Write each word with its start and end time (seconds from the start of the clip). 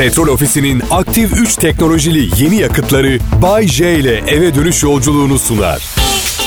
Petrol 0.00 0.28
Ofisi'nin 0.28 0.82
aktif 0.90 1.32
3 1.32 1.56
teknolojili 1.56 2.42
yeni 2.42 2.56
yakıtları 2.56 3.18
Bay 3.42 3.66
J 3.68 3.94
ile 3.94 4.16
eve 4.16 4.54
dönüş 4.54 4.82
yolculuğunu 4.82 5.38
sunar. 5.38 5.82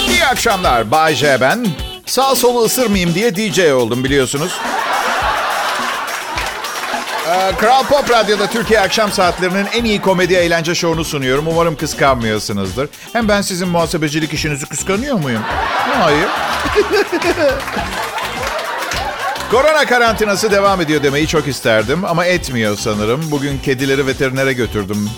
İyi 0.09 0.25
akşamlar 0.25 0.91
Bay 0.91 1.16
J 1.16 1.37
ben. 1.42 1.67
Sağ 2.05 2.35
solu 2.35 2.63
ısırmayayım 2.63 3.16
diye 3.16 3.35
DJ 3.35 3.59
oldum 3.59 4.03
biliyorsunuz. 4.03 4.59
Ee, 7.27 7.51
Kral 7.58 7.83
Pop 7.83 8.09
Radyo'da 8.09 8.47
Türkiye 8.47 8.79
akşam 8.79 9.12
saatlerinin 9.12 9.68
en 9.74 9.84
iyi 9.84 10.02
komedi 10.02 10.34
eğlence 10.34 10.76
şovunu 10.76 11.04
sunuyorum. 11.04 11.48
Umarım 11.48 11.76
kıskanmıyorsunuzdur. 11.76 12.88
Hem 13.14 13.28
ben 13.28 13.42
sizin 13.42 13.68
muhasebecilik 13.68 14.34
işinizi 14.34 14.66
kıskanıyor 14.66 15.20
muyum? 15.20 15.42
Hayır. 16.00 16.28
Korona 19.54 19.86
karantinası 19.86 20.52
devam 20.52 20.82
ediyor 20.82 21.04
demeyi 21.04 21.28
çok 21.28 21.48
isterdim 21.48 22.06
ama 22.06 22.26
etmiyor 22.26 22.78
sanırım. 22.78 23.32
Bugün 23.32 23.58
kedileri 23.58 24.08
veterinere 24.08 24.54
götürdüm. 24.54 25.10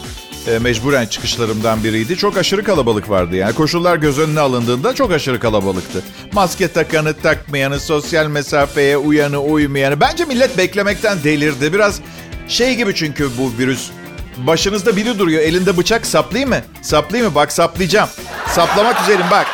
E, 0.48 0.60
mecburen 0.60 1.06
çıkışlarımdan 1.06 1.84
biriydi. 1.84 2.18
Çok 2.18 2.38
aşırı 2.38 2.64
kalabalık 2.64 3.10
vardı 3.10 3.36
yani. 3.36 3.54
Koşullar 3.54 3.98
göz 3.98 4.20
önüne 4.20 4.40
alındığında 4.40 4.96
çok 4.96 5.12
aşırı 5.12 5.40
kalabalıktı. 5.40 6.04
Maske 6.32 6.68
takanı, 6.68 7.14
takmayanı, 7.14 7.80
sosyal 7.80 8.28
mesafeye 8.28 8.98
uyanı, 8.98 9.40
uymayanı. 9.40 10.02
Bence 10.02 10.26
millet 10.26 10.58
beklemekten 10.58 11.24
delirdi. 11.24 11.74
Biraz 11.74 12.00
şey 12.48 12.76
gibi 12.76 12.96
çünkü 12.96 13.30
bu 13.38 13.52
virüs. 13.60 13.90
Başınızda 14.38 14.96
biri 14.96 15.20
duruyor. 15.20 15.42
Elinde 15.42 15.78
bıçak 15.78 16.06
saplayayım 16.06 16.50
mı? 16.50 16.60
Saplayayım 16.82 17.32
mı? 17.32 17.36
Bak 17.36 17.52
saplayacağım. 17.52 18.10
Saplamak 18.48 19.02
üzereyim 19.02 19.32
bak. 19.32 19.48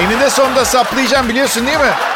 Eninde 0.00 0.30
sonunda 0.30 0.64
saplayacağım 0.64 1.28
biliyorsun 1.28 1.66
değil 1.66 1.78
mi? 1.78 2.11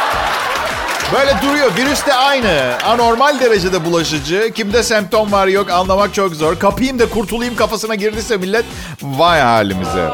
Böyle 1.14 1.34
duruyor. 1.42 1.76
Virüs 1.76 2.06
de 2.06 2.14
aynı. 2.14 2.78
Anormal 2.84 3.40
derecede 3.40 3.84
bulaşıcı. 3.84 4.50
Kimde 4.54 4.82
semptom 4.82 5.32
var 5.32 5.46
yok 5.46 5.70
anlamak 5.70 6.14
çok 6.14 6.34
zor. 6.34 6.58
Kapayım 6.58 6.98
da 6.98 7.08
kurtulayım 7.08 7.56
kafasına 7.56 7.94
girdiyse 7.94 8.36
millet 8.36 8.64
vay 9.02 9.40
halimize. 9.40 10.08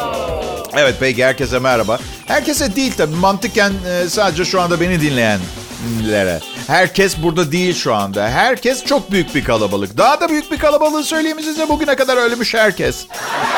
Evet 0.76 0.94
peki 1.00 1.24
herkese 1.24 1.58
merhaba. 1.58 1.98
Herkese 2.26 2.76
değil 2.76 2.92
tabii 2.96 3.14
mantıken 3.16 3.72
e, 3.88 4.08
sadece 4.08 4.44
şu 4.44 4.60
anda 4.60 4.80
beni 4.80 5.00
dinleyenlere. 5.00 6.40
Herkes 6.66 7.16
burada 7.22 7.52
değil 7.52 7.74
şu 7.74 7.94
anda. 7.94 8.28
Herkes 8.28 8.84
çok 8.84 9.10
büyük 9.10 9.34
bir 9.34 9.44
kalabalık. 9.44 9.98
Daha 9.98 10.20
da 10.20 10.28
büyük 10.28 10.52
bir 10.52 10.58
kalabalığı 10.58 11.04
söyleyeyim 11.04 11.40
size 11.40 11.68
bugüne 11.68 11.96
kadar 11.96 12.16
ölmüş 12.16 12.54
herkes. 12.54 13.06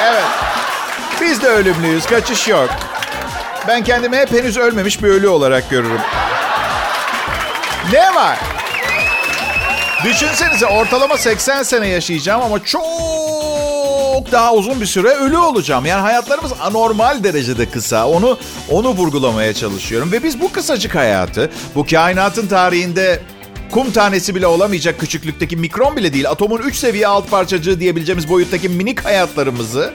Evet. 0.04 0.24
Biz 1.20 1.42
de 1.42 1.48
ölümlüyüz. 1.48 2.06
Kaçış 2.06 2.48
yok. 2.48 2.68
Ben 3.68 3.84
kendimi 3.84 4.16
hep 4.16 4.32
henüz 4.32 4.56
ölmemiş 4.56 5.02
bir 5.02 5.08
ölü 5.08 5.28
olarak 5.28 5.70
görürüm. 5.70 6.00
Ne 7.92 8.14
var? 8.14 8.38
Düşünsenize 10.04 10.66
ortalama 10.66 11.18
80 11.18 11.62
sene 11.62 11.88
yaşayacağım 11.88 12.42
ama 12.42 12.64
çok 12.64 14.32
daha 14.32 14.54
uzun 14.54 14.80
bir 14.80 14.86
süre 14.86 15.08
ölü 15.08 15.36
olacağım. 15.38 15.86
Yani 15.86 16.00
hayatlarımız 16.00 16.52
anormal 16.60 17.24
derecede 17.24 17.70
kısa. 17.70 18.08
Onu 18.08 18.38
onu 18.70 18.88
vurgulamaya 18.88 19.54
çalışıyorum 19.54 20.12
ve 20.12 20.22
biz 20.22 20.40
bu 20.40 20.52
kısacık 20.52 20.94
hayatı, 20.94 21.50
bu 21.74 21.86
kainatın 21.86 22.46
tarihinde 22.46 23.22
kum 23.70 23.92
tanesi 23.92 24.34
bile 24.34 24.46
olamayacak 24.46 25.00
küçüklükteki 25.00 25.56
mikron 25.56 25.96
bile 25.96 26.12
değil, 26.12 26.30
atomun 26.30 26.58
3 26.58 26.76
seviye 26.76 27.06
alt 27.06 27.30
parçacığı 27.30 27.80
diyebileceğimiz 27.80 28.28
boyuttaki 28.28 28.68
minik 28.68 29.04
hayatlarımızı 29.04 29.94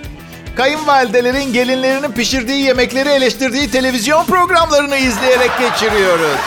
kayınvalidelerin 0.56 1.54
gelinlerinin 1.54 2.12
pişirdiği 2.12 2.64
yemekleri 2.66 3.10
eleştirdiği 3.10 3.72
televizyon 3.72 4.26
programlarını 4.26 4.98
izleyerek 4.98 5.52
geçiriyoruz. 5.60 6.38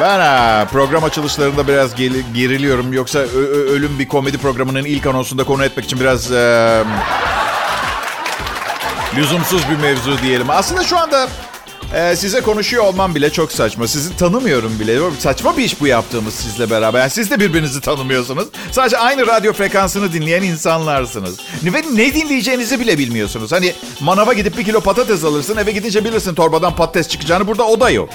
Ben 0.00 0.20
ha, 0.20 0.66
program 0.72 1.04
açılışlarında 1.04 1.68
biraz 1.68 1.94
geri- 1.94 2.32
geriliyorum. 2.34 2.92
Yoksa 2.92 3.18
ölüm 3.18 3.98
bir 3.98 4.08
komedi 4.08 4.38
programının 4.38 4.84
ilk 4.84 5.06
anonsunda 5.06 5.44
konu 5.44 5.64
etmek 5.64 5.84
için 5.84 6.00
biraz... 6.00 6.32
E, 6.32 6.84
lüzumsuz 9.16 9.62
bir 9.70 9.76
mevzu 9.76 10.18
diyelim. 10.22 10.50
Aslında 10.50 10.84
şu 10.84 10.98
anda 10.98 11.28
e, 11.94 12.16
size 12.16 12.40
konuşuyor 12.40 12.84
olmam 12.84 13.14
bile 13.14 13.30
çok 13.30 13.52
saçma. 13.52 13.88
Sizi 13.88 14.16
tanımıyorum 14.16 14.80
bile. 14.80 14.98
Saçma 15.18 15.56
bir 15.56 15.64
iş 15.64 15.80
bu 15.80 15.86
yaptığımız 15.86 16.34
sizle 16.34 16.70
beraber. 16.70 17.00
Yani 17.00 17.10
siz 17.10 17.30
de 17.30 17.40
birbirinizi 17.40 17.80
tanımıyorsunuz. 17.80 18.48
Sadece 18.70 18.98
aynı 18.98 19.26
radyo 19.26 19.52
frekansını 19.52 20.12
dinleyen 20.12 20.42
insanlarsınız. 20.42 21.36
Ve 21.64 21.82
ne 21.94 22.14
dinleyeceğinizi 22.14 22.80
bile 22.80 22.98
bilmiyorsunuz. 22.98 23.52
Hani 23.52 23.72
manava 24.00 24.32
gidip 24.32 24.58
bir 24.58 24.64
kilo 24.64 24.80
patates 24.80 25.24
alırsın. 25.24 25.56
Eve 25.56 25.70
gidince 25.70 26.04
bilirsin 26.04 26.34
torbadan 26.34 26.76
patates 26.76 27.08
çıkacağını. 27.08 27.46
Burada 27.46 27.66
o 27.66 27.80
da 27.80 27.90
yok. 27.90 28.08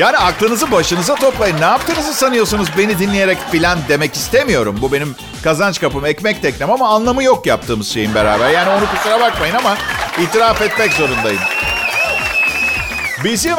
Yani 0.00 0.16
aklınızı 0.16 0.72
başınıza 0.72 1.14
toplayın. 1.14 1.60
Ne 1.60 1.64
yaptığınızı 1.64 2.14
sanıyorsunuz 2.14 2.68
beni 2.78 2.98
dinleyerek 2.98 3.38
filan 3.50 3.78
demek 3.88 4.14
istemiyorum. 4.14 4.78
Bu 4.82 4.92
benim 4.92 5.14
kazanç 5.42 5.80
kapım, 5.80 6.06
ekmek 6.06 6.42
teknem 6.42 6.70
ama 6.70 6.88
anlamı 6.88 7.22
yok 7.22 7.46
yaptığımız 7.46 7.88
şeyin 7.88 8.14
beraber. 8.14 8.50
Yani 8.50 8.68
onu 8.70 8.84
kusura 8.90 9.20
bakmayın 9.20 9.54
ama 9.54 9.76
itiraf 10.22 10.62
etmek 10.62 10.92
zorundayım. 10.92 11.40
Bizim 13.24 13.56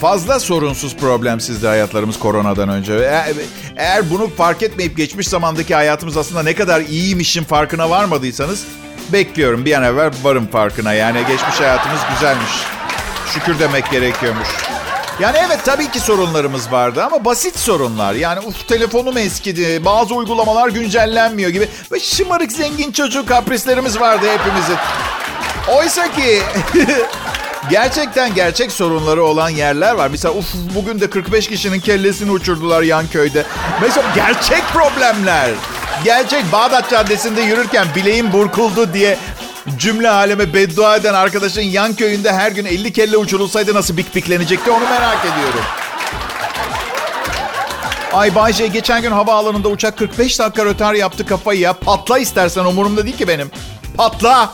fazla 0.00 0.40
sorunsuz 0.40 0.96
problemsizdi 0.96 1.66
hayatlarımız 1.66 2.18
koronadan 2.18 2.68
önce. 2.68 3.22
Eğer 3.76 4.10
bunu 4.10 4.30
fark 4.30 4.62
etmeyip 4.62 4.96
geçmiş 4.96 5.28
zamandaki 5.28 5.74
hayatımız 5.74 6.16
aslında 6.16 6.42
ne 6.42 6.54
kadar 6.54 6.80
iyiymişin 6.80 7.44
farkına 7.44 7.90
varmadıysanız 7.90 8.64
bekliyorum. 9.12 9.64
Bir 9.64 9.74
an 9.74 9.82
evvel 9.82 10.10
varım 10.22 10.46
farkına. 10.46 10.92
Yani 10.92 11.18
geçmiş 11.18 11.60
hayatımız 11.60 12.00
güzelmiş. 12.14 12.52
Şükür 13.34 13.58
demek 13.58 13.90
gerekiyormuş. 13.90 14.75
Yani 15.20 15.36
evet 15.46 15.60
tabii 15.64 15.90
ki 15.90 16.00
sorunlarımız 16.00 16.72
vardı 16.72 17.04
ama 17.04 17.24
basit 17.24 17.58
sorunlar. 17.58 18.14
Yani 18.14 18.40
uf 18.40 18.68
telefonum 18.68 19.18
eskidi, 19.18 19.84
bazı 19.84 20.14
uygulamalar 20.14 20.68
güncellenmiyor 20.68 21.50
gibi. 21.50 21.68
Ve 21.92 22.00
şımarık 22.00 22.52
zengin 22.52 22.92
çocuk 22.92 23.28
kaprislerimiz 23.28 24.00
vardı 24.00 24.26
hepimizin. 24.38 24.76
Oysa 25.76 26.12
ki 26.12 26.42
gerçekten 27.70 28.34
gerçek 28.34 28.72
sorunları 28.72 29.24
olan 29.24 29.48
yerler 29.48 29.94
var. 29.94 30.08
Mesela 30.08 30.34
uf 30.34 30.46
bugün 30.74 31.00
de 31.00 31.10
45 31.10 31.48
kişinin 31.48 31.80
kellesini 31.80 32.30
uçurdular 32.30 32.82
yan 32.82 33.06
köyde. 33.06 33.46
Mesela 33.80 34.06
gerçek 34.14 34.62
problemler. 34.72 35.50
Gerçek 36.04 36.52
Bağdat 36.52 36.90
Caddesi'nde 36.90 37.40
yürürken 37.40 37.86
bileğim 37.94 38.32
burkuldu 38.32 38.92
diye 38.94 39.18
cümle 39.78 40.10
aleme 40.10 40.54
beddua 40.54 40.96
eden 40.96 41.14
arkadaşın 41.14 41.60
yan 41.60 41.94
köyünde 41.94 42.32
her 42.32 42.52
gün 42.52 42.64
50 42.64 42.92
kelle 42.92 43.16
uçurulsaydı 43.16 43.74
nasıl 43.74 43.96
bik 43.96 44.14
biklenecekti 44.14 44.70
onu 44.70 44.84
merak 44.84 45.18
ediyorum. 45.20 45.64
Ay 48.12 48.34
Bayce 48.34 48.66
geçen 48.66 49.02
gün 49.02 49.10
havaalanında 49.10 49.68
uçak 49.68 49.98
45 49.98 50.38
dakika 50.38 50.64
rötar 50.64 50.94
yaptı 50.94 51.26
kafayı 51.26 51.60
ya. 51.60 51.72
Patla 51.72 52.18
istersen 52.18 52.64
umurumda 52.64 53.04
değil 53.04 53.16
ki 53.16 53.28
benim. 53.28 53.50
Patla. 53.96 54.52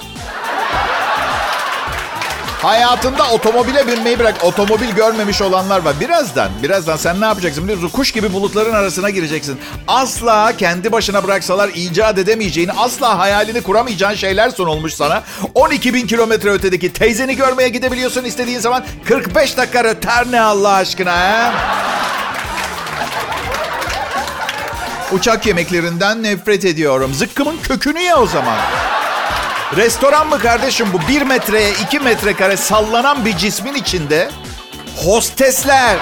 Hayatında 2.63 3.31
otomobile 3.31 3.87
binmeyi 3.87 4.19
bırak. 4.19 4.45
Otomobil 4.45 4.91
görmemiş 4.91 5.43
olanlar 5.43 5.83
var. 5.85 5.95
Birazdan, 6.01 6.51
birazdan 6.63 6.97
sen 6.97 7.21
ne 7.21 7.25
yapacaksın 7.25 7.65
biliyor 7.65 7.79
musun? 7.79 7.97
Kuş 7.97 8.13
gibi 8.13 8.33
bulutların 8.33 8.73
arasına 8.73 9.11
gireceksin. 9.11 9.59
Asla 9.89 10.57
kendi 10.57 10.93
başına 10.93 11.25
bıraksalar 11.25 11.69
icat 11.75 12.19
edemeyeceğin, 12.19 12.71
asla 12.79 13.19
hayalini 13.19 13.63
kuramayacağın 13.63 14.15
şeyler 14.15 14.51
sunulmuş 14.51 14.95
sana. 14.95 15.23
12 15.55 15.95
bin 15.95 16.07
kilometre 16.07 16.51
ötedeki 16.51 16.93
teyzeni 16.93 17.37
görmeye 17.37 17.69
gidebiliyorsun 17.69 18.25
istediğin 18.25 18.59
zaman. 18.59 18.85
45 19.05 19.57
dakika 19.57 19.85
rötar 19.85 20.33
ne 20.33 20.41
Allah 20.41 20.73
aşkına 20.73 21.13
ha? 21.13 21.53
Uçak 25.13 25.47
yemeklerinden 25.47 26.23
nefret 26.23 26.65
ediyorum. 26.65 27.15
Zıkkımın 27.15 27.57
kökünü 27.63 28.01
ye 28.01 28.15
o 28.15 28.27
zaman. 28.27 28.57
Restoran 29.77 30.29
mı 30.29 30.39
kardeşim 30.39 30.87
bu? 30.93 31.09
Bir 31.09 31.23
metreye 31.23 31.71
iki 31.71 32.01
metrekare 32.01 32.57
sallanan 32.57 33.25
bir 33.25 33.37
cismin 33.37 33.75
içinde 33.75 34.31
hostesler. 35.05 35.97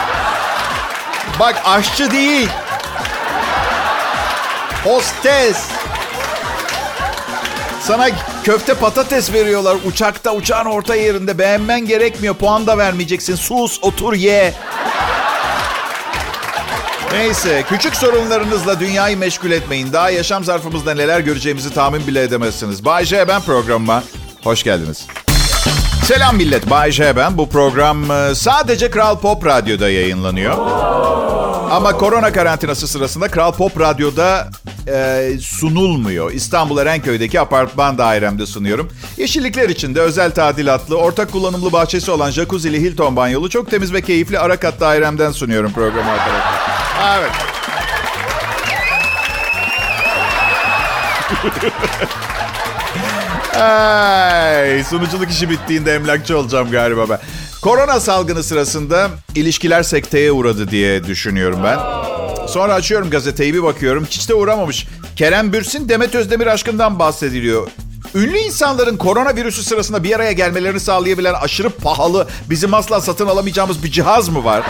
Bak 1.40 1.62
aşçı 1.64 2.10
değil. 2.10 2.48
Hostes. 4.84 5.66
Sana 7.80 8.08
köfte 8.44 8.74
patates 8.74 9.32
veriyorlar 9.32 9.76
uçakta 9.84 10.34
uçağın 10.34 10.66
orta 10.66 10.94
yerinde. 10.94 11.38
Beğenmen 11.38 11.86
gerekmiyor. 11.86 12.34
Puan 12.34 12.66
da 12.66 12.78
vermeyeceksin. 12.78 13.34
Sus 13.34 13.78
otur 13.82 14.14
ye. 14.14 14.54
Neyse, 17.12 17.64
küçük 17.68 17.96
sorunlarınızla 17.96 18.80
dünyayı 18.80 19.18
meşgul 19.18 19.50
etmeyin. 19.50 19.92
Daha 19.92 20.10
yaşam 20.10 20.44
zarfımızda 20.44 20.94
neler 20.94 21.20
göreceğimizi 21.20 21.74
tahmin 21.74 22.06
bile 22.06 22.22
edemezsiniz. 22.22 22.84
Bay 22.84 23.04
J 23.04 23.28
ben 23.28 23.40
programıma 23.42 24.02
hoş 24.44 24.62
geldiniz. 24.62 25.06
Selam 26.04 26.36
millet, 26.36 26.70
Bay 26.70 26.90
J 26.90 27.16
ben. 27.16 27.38
Bu 27.38 27.48
program 27.48 28.10
e, 28.10 28.34
sadece 28.34 28.90
Kral 28.90 29.18
Pop 29.18 29.46
Radyo'da 29.46 29.90
yayınlanıyor. 29.90 30.56
Ama 31.70 31.96
korona 31.96 32.32
karantinası 32.32 32.88
sırasında 32.88 33.28
Kral 33.28 33.52
Pop 33.52 33.80
Radyo'da 33.80 34.48
e, 34.88 35.30
sunulmuyor. 35.40 36.32
İstanbul 36.32 36.78
Erenköy'deki 36.78 37.40
apartman 37.40 37.98
dairemde 37.98 38.46
sunuyorum. 38.46 38.88
Yeşillikler 39.16 39.68
içinde 39.68 40.00
özel 40.00 40.30
tadilatlı, 40.30 40.96
ortak 40.96 41.32
kullanımlı 41.32 41.72
bahçesi 41.72 42.10
olan 42.10 42.30
jacuzzi'li 42.30 42.80
Hilton 42.80 43.16
banyolu 43.16 43.50
çok 43.50 43.70
temiz 43.70 43.92
ve 43.92 44.02
keyifli 44.02 44.38
ara 44.38 44.56
kat 44.56 44.80
dairemden 44.80 45.32
sunuyorum 45.32 45.72
programı 45.72 46.10
arkadaşlar. 46.10 46.59
Evet. 47.00 47.30
Ay, 53.60 54.84
sunuculuk 54.84 55.30
işi 55.30 55.50
bittiğinde 55.50 55.94
emlakçı 55.94 56.38
olacağım 56.38 56.70
galiba 56.70 57.08
ben. 57.08 57.18
Korona 57.62 58.00
salgını 58.00 58.42
sırasında 58.42 59.08
ilişkiler 59.34 59.82
sekteye 59.82 60.32
uğradı 60.32 60.70
diye 60.70 61.04
düşünüyorum 61.04 61.60
ben. 61.64 61.78
Sonra 62.46 62.74
açıyorum 62.74 63.10
gazeteyi 63.10 63.54
bir 63.54 63.62
bakıyorum. 63.62 64.06
Hiç 64.10 64.28
de 64.28 64.34
uğramamış. 64.34 64.86
Kerem 65.16 65.52
Bürsin 65.52 65.88
Demet 65.88 66.14
Özdemir 66.14 66.46
aşkından 66.46 66.98
bahsediliyor. 66.98 67.68
Ünlü 68.14 68.38
insanların 68.38 68.96
koronavirüsü 68.96 69.62
sırasında 69.62 70.04
bir 70.04 70.16
araya 70.16 70.32
gelmelerini 70.32 70.80
sağlayabilen 70.80 71.34
aşırı 71.34 71.70
pahalı, 71.70 72.28
bizim 72.50 72.74
asla 72.74 73.00
satın 73.00 73.26
alamayacağımız 73.26 73.84
bir 73.84 73.90
cihaz 73.90 74.28
mı 74.28 74.44
var? 74.44 74.62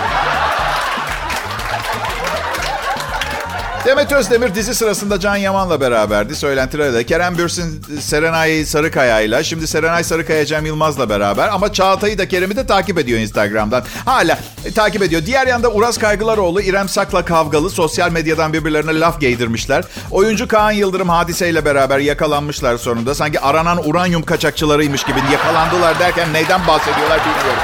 Demet 3.85 4.13
Özdemir 4.13 4.55
dizi 4.55 4.75
sırasında 4.75 5.21
Can 5.21 5.37
Yaman'la 5.37 5.81
beraberdi. 5.81 6.35
Söylentiler 6.37 6.95
de. 6.95 7.07
Kerem 7.07 7.39
Bürsin 7.39 7.85
Serenay 8.01 8.65
Sarıkaya'yla. 8.65 9.43
Şimdi 9.43 9.67
Serenay 9.67 10.05
Sarıkaya 10.05 10.47
Cem 10.47 10.67
Yılmaz'la 10.67 11.09
beraber. 11.09 11.49
Ama 11.49 11.73
Çağatay'ı 11.73 12.19
da 12.19 12.29
Kerem'i 12.29 12.57
de 12.57 12.67
takip 12.67 12.99
ediyor 12.99 13.21
Instagram'dan. 13.21 13.85
Hala 14.05 14.39
e, 14.65 14.73
takip 14.73 15.03
ediyor. 15.03 15.23
Diğer 15.27 15.47
yanda 15.47 15.71
Uras 15.73 15.99
Kaygılaroğlu 15.99 16.63
İrem 16.63 16.89
Sak'la 16.89 17.25
kavgalı. 17.25 17.71
Sosyal 17.71 18.11
medyadan 18.11 18.53
birbirlerine 18.53 19.01
laf 19.01 19.21
giydirmişler. 19.21 19.85
Oyuncu 20.11 20.49
Kaan 20.49 20.73
Yıldırım 20.73 21.09
hadiseyle 21.09 21.65
beraber 21.65 21.99
yakalanmışlar 21.99 22.77
sonunda. 22.77 23.15
Sanki 23.15 23.41
aranan 23.41 23.89
uranyum 23.89 24.23
kaçakçılarıymış 24.23 25.03
gibi 25.05 25.19
yakalandılar 25.33 25.99
derken 25.99 26.33
neyden 26.33 26.67
bahsediyorlar 26.67 27.21
bilmiyorum. 27.21 27.63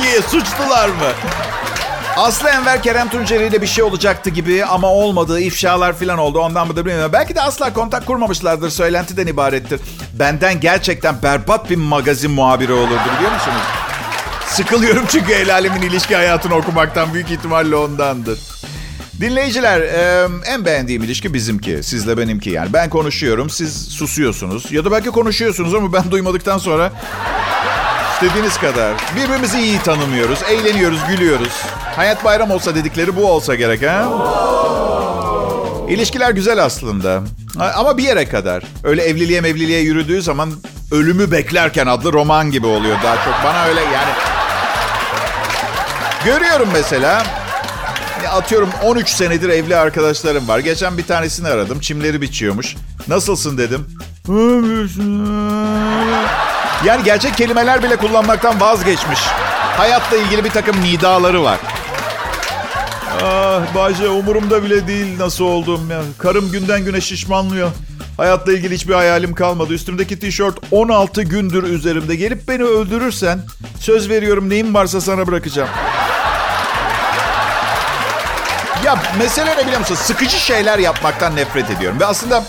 Niye? 0.00 0.22
Suçlular 0.22 0.88
mı? 0.88 1.12
Aslı 2.18 2.48
Enver 2.48 2.82
Kerem 2.82 3.08
Tunceli 3.08 3.46
ile 3.46 3.62
bir 3.62 3.66
şey 3.66 3.84
olacaktı 3.84 4.30
gibi 4.30 4.64
ama 4.64 4.92
olmadığı 4.92 5.40
ifşalar 5.40 5.92
falan 5.92 6.18
oldu. 6.18 6.38
Ondan 6.38 6.66
mı 6.66 6.76
da 6.76 6.86
bilmiyorum. 6.86 7.12
Belki 7.12 7.34
de 7.34 7.40
asla 7.40 7.72
kontak 7.72 8.06
kurmamışlardır. 8.06 8.70
Söylentiden 8.70 9.26
ibarettir. 9.26 9.80
Benden 10.18 10.60
gerçekten 10.60 11.22
berbat 11.22 11.70
bir 11.70 11.76
magazin 11.76 12.30
muhabiri 12.30 12.72
olurdu 12.72 13.00
biliyor 13.16 13.32
musunuz? 13.32 13.62
Sıkılıyorum 14.46 15.04
çünkü 15.08 15.32
el 15.32 15.64
ilişki 15.64 16.16
hayatını 16.16 16.54
okumaktan 16.54 17.14
büyük 17.14 17.30
ihtimalle 17.30 17.76
ondandır. 17.76 18.38
Dinleyiciler, 19.20 19.80
en 20.46 20.64
beğendiğim 20.64 21.02
ilişki 21.02 21.34
bizimki. 21.34 21.82
Sizle 21.82 22.18
benimki 22.18 22.50
yani. 22.50 22.72
Ben 22.72 22.90
konuşuyorum, 22.90 23.50
siz 23.50 23.88
susuyorsunuz. 23.88 24.72
Ya 24.72 24.84
da 24.84 24.90
belki 24.90 25.10
konuşuyorsunuz 25.10 25.74
ama 25.74 25.92
ben 25.92 26.10
duymadıktan 26.10 26.58
sonra 26.58 26.92
İstediğiniz 28.22 28.58
kadar. 28.58 28.94
Birbirimizi 29.16 29.60
iyi 29.60 29.78
tanımıyoruz, 29.78 30.38
eğleniyoruz, 30.42 30.98
gülüyoruz. 31.08 31.62
Hayat 31.96 32.24
bayram 32.24 32.50
olsa 32.50 32.74
dedikleri 32.74 33.16
bu 33.16 33.26
olsa 33.26 33.54
gerek 33.54 33.82
ha? 33.82 34.04
İlişkiler 35.88 36.30
güzel 36.30 36.64
aslında. 36.64 37.22
Ama 37.76 37.98
bir 37.98 38.02
yere 38.02 38.28
kadar. 38.28 38.62
Öyle 38.84 39.02
evliliğe 39.02 39.38
evliliğe 39.38 39.80
yürüdüğü 39.80 40.22
zaman 40.22 40.52
ölümü 40.92 41.30
beklerken 41.30 41.86
adlı 41.86 42.12
roman 42.12 42.50
gibi 42.50 42.66
oluyor 42.66 42.96
daha 43.04 43.16
çok. 43.16 43.34
Bana 43.44 43.64
öyle 43.64 43.80
yani... 43.80 44.12
Görüyorum 46.24 46.68
mesela. 46.72 47.26
Atıyorum 48.32 48.70
13 48.84 49.08
senedir 49.08 49.48
evli 49.48 49.76
arkadaşlarım 49.76 50.48
var. 50.48 50.58
Geçen 50.58 50.98
bir 50.98 51.06
tanesini 51.06 51.48
aradım. 51.48 51.80
Çimleri 51.80 52.20
biçiyormuş. 52.20 52.76
Nasılsın 53.08 53.58
dedim. 53.58 53.86
Yani 56.84 57.04
gerçek 57.04 57.36
kelimeler 57.36 57.82
bile 57.82 57.96
kullanmaktan 57.96 58.60
vazgeçmiş. 58.60 59.20
Hayatla 59.76 60.16
ilgili 60.16 60.44
bir 60.44 60.50
takım 60.50 60.80
nidaları 60.80 61.42
var. 61.42 61.58
Ah 63.24 63.74
Bayce 63.74 64.08
umurumda 64.08 64.62
bile 64.62 64.86
değil 64.86 65.18
nasıl 65.18 65.44
oldum 65.44 65.90
ya. 65.90 66.00
Karım 66.18 66.50
günden 66.52 66.84
güne 66.84 67.00
şişmanlıyor. 67.00 67.70
Hayatla 68.16 68.52
ilgili 68.52 68.74
hiçbir 68.74 68.94
hayalim 68.94 69.34
kalmadı. 69.34 69.72
Üstümdeki 69.72 70.18
tişört 70.20 70.58
16 70.70 71.22
gündür 71.22 71.62
üzerimde. 71.62 72.14
Gelip 72.16 72.48
beni 72.48 72.62
öldürürsen 72.62 73.40
söz 73.80 74.08
veriyorum 74.08 74.50
neyim 74.50 74.74
varsa 74.74 75.00
sana 75.00 75.26
bırakacağım. 75.26 75.68
Ya 78.84 78.96
mesele 79.18 79.56
ne 79.56 79.62
biliyor 79.66 79.80
musun? 79.80 79.94
Sıkıcı 79.94 80.36
şeyler 80.40 80.78
yapmaktan 80.78 81.36
nefret 81.36 81.70
ediyorum. 81.70 82.00
Ve 82.00 82.06
aslında 82.06 82.44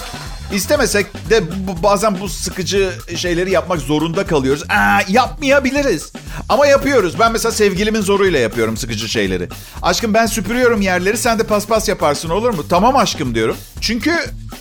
İstemesek 0.54 1.30
de 1.30 1.44
bazen 1.84 2.20
bu 2.20 2.30
sıkıcı 2.30 2.92
şeyleri 3.16 3.52
yapmak 3.52 3.80
zorunda 3.80 4.26
kalıyoruz. 4.26 4.64
Aa, 4.70 5.00
yapmayabiliriz. 5.08 6.12
Ama 6.50 6.68
yapıyoruz. 6.68 7.20
Ben 7.20 7.32
mesela 7.32 7.52
sevgilimin 7.52 8.02
zoruyla 8.02 8.40
yapıyorum 8.40 8.78
sıkıcı 8.78 9.10
şeyleri. 9.10 9.50
Aşkım 9.82 10.14
ben 10.14 10.26
süpürüyorum 10.26 10.82
yerleri 10.82 11.18
sen 11.18 11.40
de 11.40 11.44
paspas 11.44 11.90
yaparsın 11.90 12.30
olur 12.30 12.54
mu? 12.54 12.66
Tamam 12.70 12.96
aşkım 12.98 13.36
diyorum. 13.36 13.58
Çünkü 13.82 14.14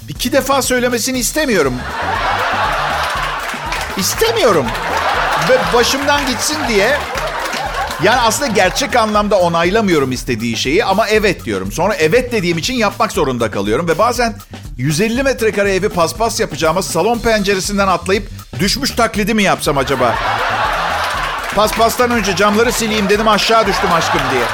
iki 0.09 0.33
defa 0.33 0.63
söylemesini 0.63 1.19
istemiyorum. 1.19 1.75
İstemiyorum. 3.97 4.67
Ve 5.49 5.59
başımdan 5.75 6.27
gitsin 6.27 6.57
diye 6.69 6.97
yani 8.03 8.21
aslında 8.21 8.47
gerçek 8.47 8.97
anlamda 8.97 9.39
onaylamıyorum 9.39 10.13
istediği 10.13 10.57
şeyi 10.57 10.85
ama 10.85 11.09
evet 11.09 11.45
diyorum. 11.45 11.73
Sonra 11.73 11.95
evet 11.95 12.33
dediğim 12.33 12.59
için 12.59 12.75
yapmak 12.75 13.13
zorunda 13.13 13.51
kalıyorum 13.51 13.89
ve 13.89 13.99
bazen 13.99 14.35
150 14.79 15.23
metrekare 15.23 15.75
evi 15.75 15.89
paspas 15.89 16.41
yapacağıma 16.41 16.83
salon 16.83 17.19
penceresinden 17.19 17.89
atlayıp 17.89 18.31
düşmüş 18.59 18.91
taklidi 18.91 19.35
mi 19.35 19.43
yapsam 19.43 19.79
acaba? 19.79 20.15
Paspastan 21.55 22.11
önce 22.11 22.37
camları 22.37 22.73
sileyim 22.73 23.09
dedim 23.09 23.29
aşağı 23.29 23.67
düştüm 23.67 23.93
aşkım 23.93 24.21
diye. 24.31 24.45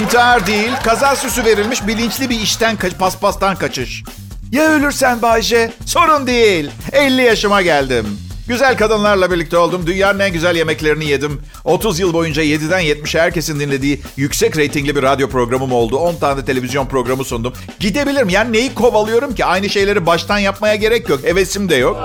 İntihar 0.00 0.46
değil, 0.46 0.72
kaza 0.84 1.16
süsü 1.16 1.44
verilmiş 1.44 1.86
bilinçli 1.86 2.30
bir 2.30 2.40
işten 2.40 2.76
kaç, 2.76 2.98
paspastan 2.98 3.56
kaçış. 3.56 4.02
Ya 4.52 4.62
ölürsen 4.62 5.22
Bayce? 5.22 5.72
Sorun 5.86 6.26
değil. 6.26 6.70
50 6.92 7.22
yaşıma 7.22 7.62
geldim. 7.62 8.18
Güzel 8.48 8.76
kadınlarla 8.76 9.30
birlikte 9.30 9.56
oldum. 9.58 9.86
Dünyanın 9.86 10.18
en 10.18 10.32
güzel 10.32 10.56
yemeklerini 10.56 11.04
yedim. 11.04 11.42
30 11.64 12.00
yıl 12.00 12.14
boyunca 12.14 12.42
7'den 12.42 12.82
70'e 12.82 13.20
herkesin 13.20 13.60
dinlediği 13.60 14.02
yüksek 14.16 14.56
reytingli 14.56 14.96
bir 14.96 15.02
radyo 15.02 15.28
programım 15.28 15.72
oldu. 15.72 15.96
10 15.96 16.16
tane 16.16 16.44
televizyon 16.44 16.86
programı 16.86 17.24
sundum. 17.24 17.52
Gidebilirim. 17.80 18.28
Yani 18.28 18.52
neyi 18.52 18.74
kovalıyorum 18.74 19.34
ki? 19.34 19.44
Aynı 19.44 19.68
şeyleri 19.68 20.06
baştan 20.06 20.38
yapmaya 20.38 20.74
gerek 20.74 21.08
yok. 21.08 21.24
Hevesim 21.24 21.68
de 21.68 21.74
yok. 21.74 21.98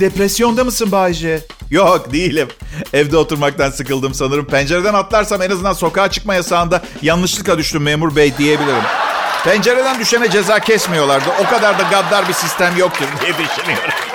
Depresyonda 0.00 0.64
mısın 0.64 0.92
Bayce? 0.92 1.40
Yok 1.70 2.12
değilim. 2.12 2.48
Evde 2.92 3.16
oturmaktan 3.16 3.70
sıkıldım 3.70 4.14
sanırım. 4.14 4.46
Pencereden 4.46 4.94
atlarsam 4.94 5.42
en 5.42 5.50
azından 5.50 5.72
sokağa 5.72 6.10
çıkma 6.10 6.34
yasağında 6.34 6.82
yanlışlıkla 7.02 7.58
düştüm 7.58 7.82
memur 7.82 8.16
bey 8.16 8.32
diyebilirim. 8.38 8.82
Pencereden 9.44 10.00
düşene 10.00 10.30
ceza 10.30 10.58
kesmiyorlardı. 10.60 11.30
O 11.44 11.50
kadar 11.50 11.78
da 11.78 11.82
gaddar 11.82 12.28
bir 12.28 12.32
sistem 12.32 12.76
yoktur 12.76 13.06
diye 13.20 13.32
düşünüyorum. 13.32 14.13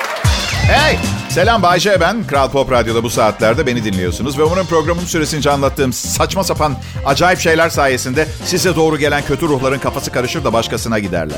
Hey! 0.69 0.99
Selam 1.29 1.61
Bayce 1.63 2.01
ben. 2.01 2.27
Kral 2.27 2.49
Pop 2.51 2.71
Radyo'da 2.71 3.03
bu 3.03 3.09
saatlerde 3.09 3.65
beni 3.65 3.83
dinliyorsunuz. 3.83 4.37
Ve 4.37 4.43
umarım 4.43 4.67
programın 4.67 5.05
süresince 5.05 5.51
anlattığım 5.51 5.93
saçma 5.93 6.43
sapan 6.43 6.75
acayip 7.05 7.39
şeyler 7.39 7.69
sayesinde 7.69 8.27
size 8.45 8.75
doğru 8.75 8.97
gelen 8.97 9.23
kötü 9.27 9.47
ruhların 9.47 9.79
kafası 9.79 10.11
karışır 10.11 10.43
da 10.43 10.53
başkasına 10.53 10.99
giderler. 10.99 11.37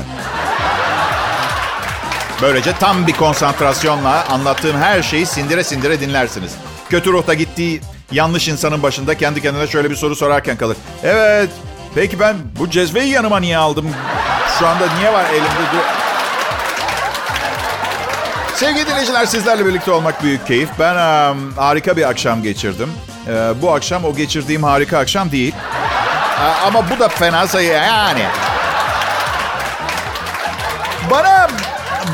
Böylece 2.42 2.72
tam 2.72 3.06
bir 3.06 3.12
konsantrasyonla 3.12 4.24
anlattığım 4.30 4.76
her 4.76 5.02
şeyi 5.02 5.26
sindire 5.26 5.64
sindire 5.64 6.00
dinlersiniz. 6.00 6.52
Kötü 6.90 7.12
ruhta 7.12 7.34
gittiği 7.34 7.80
yanlış 8.10 8.48
insanın 8.48 8.82
başında 8.82 9.16
kendi 9.16 9.42
kendine 9.42 9.66
şöyle 9.66 9.90
bir 9.90 9.96
soru 9.96 10.16
sorarken 10.16 10.56
kalır. 10.56 10.76
Evet, 11.02 11.50
peki 11.94 12.20
ben 12.20 12.36
bu 12.58 12.70
cezveyi 12.70 13.12
yanıma 13.12 13.40
niye 13.40 13.56
aldım? 13.56 13.86
Şu 14.58 14.66
anda 14.66 14.84
niye 14.98 15.12
var 15.12 15.24
elimde? 15.30 16.01
Sevgili 18.62 18.86
dinleyiciler 18.86 19.26
sizlerle 19.26 19.66
birlikte 19.66 19.90
olmak 19.90 20.22
büyük 20.22 20.46
keyif. 20.46 20.68
Ben 20.78 20.94
um, 21.32 21.52
harika 21.56 21.96
bir 21.96 22.08
akşam 22.08 22.42
geçirdim. 22.42 22.88
Ee, 23.28 23.52
bu 23.62 23.72
akşam 23.72 24.04
o 24.04 24.14
geçirdiğim 24.14 24.62
harika 24.62 24.98
akşam 24.98 25.30
değil. 25.30 25.54
Ee, 26.40 26.66
ama 26.66 26.90
bu 26.90 26.98
da 27.00 27.08
fena 27.08 27.46
sayı 27.46 27.72
yani. 27.72 28.24
Bana 31.10 31.48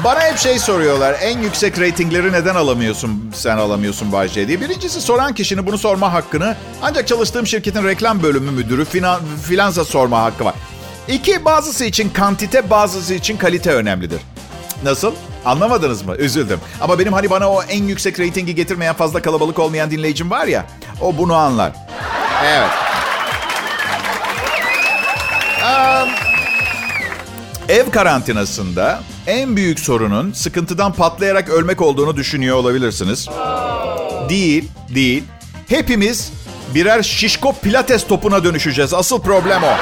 bana 0.05 0.21
hep 0.21 0.38
şey 0.38 0.59
soruyorlar. 0.59 1.17
En 1.21 1.38
yüksek 1.38 1.78
reytingleri 1.78 2.33
neden 2.33 2.55
alamıyorsun 2.55 3.31
sen 3.35 3.57
alamıyorsun 3.57 4.12
Bayce 4.12 4.49
diye. 4.49 4.61
Birincisi 4.61 5.00
soran 5.00 5.35
kişinin 5.35 5.67
bunu 5.67 5.78
sorma 5.78 6.12
hakkını 6.12 6.57
ancak 6.83 7.09
çalıştığım 7.09 7.47
şirketin 7.47 7.85
reklam 7.85 8.23
bölümü 8.23 8.50
müdürü 8.50 8.85
finan, 8.85 9.21
filanza 9.49 9.85
sorma 9.85 10.23
hakkı 10.23 10.45
var. 10.45 10.55
İki, 11.09 11.45
bazısı 11.45 11.85
için 11.85 12.11
kantite 12.11 12.71
bazısı 12.71 13.14
için 13.14 13.37
kalite 13.37 13.71
önemlidir. 13.73 14.21
Nasıl? 14.83 15.14
Anlamadınız 15.49 16.02
mı? 16.02 16.17
Üzüldüm. 16.17 16.61
Ama 16.81 16.99
benim 16.99 17.12
hani 17.12 17.31
bana 17.31 17.50
o 17.50 17.62
en 17.62 17.85
yüksek 17.85 18.21
reytingi 18.21 18.55
getirmeyen 18.55 18.95
fazla 18.95 19.23
kalabalık 19.23 19.59
olmayan 19.59 19.90
dinleyicim 19.90 20.31
var 20.31 20.47
ya. 20.47 20.67
O 21.00 21.19
bunu 21.19 21.35
anlar. 21.35 21.73
Evet. 22.45 22.71
Um, 25.62 26.09
ev 27.69 27.90
karantinasında 27.90 29.00
en 29.26 29.57
büyük 29.57 29.81
sorunun 29.81 30.33
sıkıntıdan 30.33 30.93
patlayarak 30.93 31.49
ölmek 31.49 31.83
olduğunu 31.83 32.17
düşünüyor 32.17 32.57
olabilirsiniz. 32.57 33.28
Değil, 34.28 34.69
değil. 34.95 35.25
Hepimiz 35.69 36.33
birer 36.75 37.02
şişko 37.02 37.52
pilates 37.52 38.07
topuna 38.07 38.45
dönüşeceğiz. 38.45 38.95
Asıl 38.95 39.21
problem 39.21 39.62
o. 39.62 39.73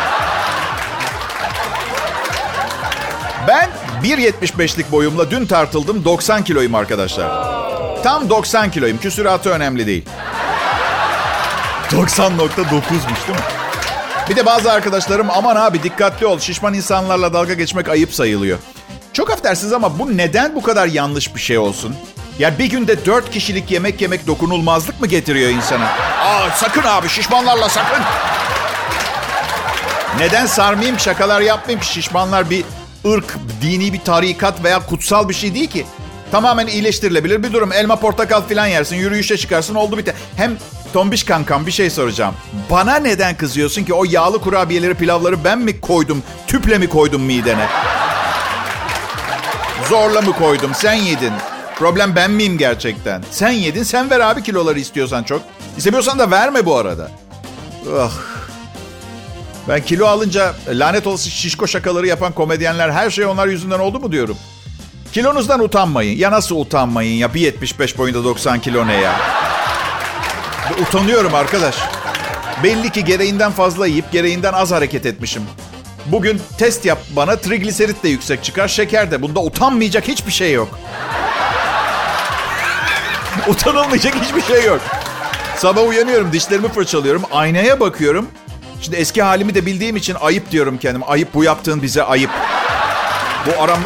1.75'lik 4.06 4.92
boyumla 4.92 5.30
dün 5.30 5.46
tartıldım 5.46 6.04
90 6.04 6.44
kiloyum 6.44 6.74
arkadaşlar. 6.74 7.30
Tam 8.02 8.30
90 8.30 8.70
kiloyum. 8.70 8.98
Küsuratı 8.98 9.50
önemli 9.50 9.86
değil. 9.86 10.04
90.9'muş 11.90 13.26
değil 13.26 13.38
mi? 13.38 13.44
Bir 14.30 14.36
de 14.36 14.46
bazı 14.46 14.72
arkadaşlarım 14.72 15.30
aman 15.30 15.56
abi 15.56 15.82
dikkatli 15.82 16.26
ol 16.26 16.38
şişman 16.38 16.74
insanlarla 16.74 17.32
dalga 17.32 17.54
geçmek 17.54 17.88
ayıp 17.88 18.14
sayılıyor. 18.14 18.58
Çok 19.12 19.30
affedersiniz 19.30 19.72
ama 19.72 19.98
bu 19.98 20.16
neden 20.16 20.54
bu 20.54 20.62
kadar 20.62 20.86
yanlış 20.86 21.34
bir 21.34 21.40
şey 21.40 21.58
olsun? 21.58 21.96
Ya 22.38 22.58
bir 22.58 22.66
günde 22.66 23.06
dört 23.06 23.30
kişilik 23.30 23.70
yemek 23.70 24.00
yemek 24.00 24.26
dokunulmazlık 24.26 25.00
mı 25.00 25.06
getiriyor 25.06 25.50
insana? 25.50 25.86
Aa 26.20 26.50
sakın 26.54 26.82
abi 26.82 27.08
şişmanlarla 27.08 27.68
sakın. 27.68 28.02
Neden 30.18 30.46
sarmayayım 30.46 30.98
şakalar 30.98 31.40
yapmayayım 31.40 31.82
şişmanlar 31.84 32.50
bir 32.50 32.64
ırk, 33.12 33.38
dini 33.62 33.92
bir 33.92 34.00
tarikat 34.00 34.64
veya 34.64 34.86
kutsal 34.86 35.28
bir 35.28 35.34
şey 35.34 35.54
değil 35.54 35.70
ki. 35.70 35.86
Tamamen 36.30 36.66
iyileştirilebilir 36.66 37.42
bir 37.42 37.52
durum. 37.52 37.72
Elma 37.72 37.96
portakal 37.96 38.42
filan 38.42 38.66
yersin, 38.66 38.96
yürüyüşe 38.96 39.36
çıkarsın 39.36 39.74
oldu 39.74 39.98
biter. 39.98 40.14
Hem 40.36 40.56
tombiş 40.92 41.22
kankam 41.22 41.66
bir 41.66 41.72
şey 41.72 41.90
soracağım. 41.90 42.34
Bana 42.70 42.96
neden 42.96 43.36
kızıyorsun 43.36 43.84
ki 43.84 43.94
o 43.94 44.04
yağlı 44.04 44.40
kurabiyeleri, 44.40 44.94
pilavları 44.94 45.44
ben 45.44 45.58
mi 45.58 45.80
koydum, 45.80 46.22
tüple 46.46 46.78
mi 46.78 46.88
koydum 46.88 47.22
midene? 47.22 47.66
Zorla 49.88 50.20
mı 50.20 50.32
koydum, 50.32 50.70
sen 50.74 50.94
yedin. 50.94 51.32
Problem 51.78 52.16
ben 52.16 52.30
miyim 52.30 52.58
gerçekten? 52.58 53.24
Sen 53.30 53.50
yedin, 53.50 53.82
sen 53.82 54.10
ver 54.10 54.20
abi 54.20 54.42
kiloları 54.42 54.78
istiyorsan 54.78 55.22
çok. 55.22 55.42
İstemiyorsan 55.76 56.18
da 56.18 56.30
verme 56.30 56.66
bu 56.66 56.76
arada. 56.76 57.10
Ah. 57.98 58.35
Ben 59.68 59.82
kilo 59.82 60.06
alınca 60.06 60.54
lanet 60.68 61.06
olası 61.06 61.30
şişko 61.30 61.66
şakaları 61.66 62.06
yapan 62.06 62.32
komedyenler 62.32 62.90
her 62.90 63.10
şey 63.10 63.24
onlar 63.26 63.46
yüzünden 63.46 63.78
oldu 63.78 64.00
mu 64.00 64.12
diyorum. 64.12 64.36
Kilonuzdan 65.12 65.60
utanmayın. 65.60 66.18
Ya 66.18 66.30
nasıl 66.32 66.56
utanmayın 66.56 67.14
ya? 67.14 67.26
1.75 67.26 67.98
boyunda 67.98 68.24
90 68.24 68.60
kilo 68.60 68.86
ne 68.86 68.94
ya? 68.94 69.20
Utanıyorum 70.82 71.34
arkadaş. 71.34 71.76
Belli 72.62 72.92
ki 72.92 73.04
gereğinden 73.04 73.52
fazla 73.52 73.86
yiyip 73.86 74.12
gereğinden 74.12 74.52
az 74.52 74.70
hareket 74.70 75.06
etmişim. 75.06 75.42
Bugün 76.06 76.40
test 76.58 76.84
yap 76.84 76.98
bana 77.16 77.36
trigliserit 77.36 78.02
de 78.02 78.08
yüksek 78.08 78.44
çıkar, 78.44 78.68
şeker 78.68 79.10
de. 79.10 79.22
Bunda 79.22 79.40
utanmayacak 79.42 80.08
hiçbir 80.08 80.32
şey 80.32 80.52
yok. 80.52 80.78
Utanılmayacak 83.48 84.14
hiçbir 84.14 84.42
şey 84.42 84.64
yok. 84.64 84.80
Sabah 85.56 85.88
uyanıyorum, 85.88 86.32
dişlerimi 86.32 86.68
fırçalıyorum, 86.68 87.22
aynaya 87.32 87.80
bakıyorum. 87.80 88.28
Şimdi 88.80 88.96
eski 88.96 89.22
halimi 89.22 89.54
de 89.54 89.66
bildiğim 89.66 89.96
için 89.96 90.16
ayıp 90.20 90.50
diyorum 90.50 90.78
kendim. 90.78 91.02
Ayıp 91.06 91.34
bu 91.34 91.44
yaptığın 91.44 91.82
bize 91.82 92.02
ayıp. 92.02 92.30
Bu 93.46 93.62
aram 93.62 93.78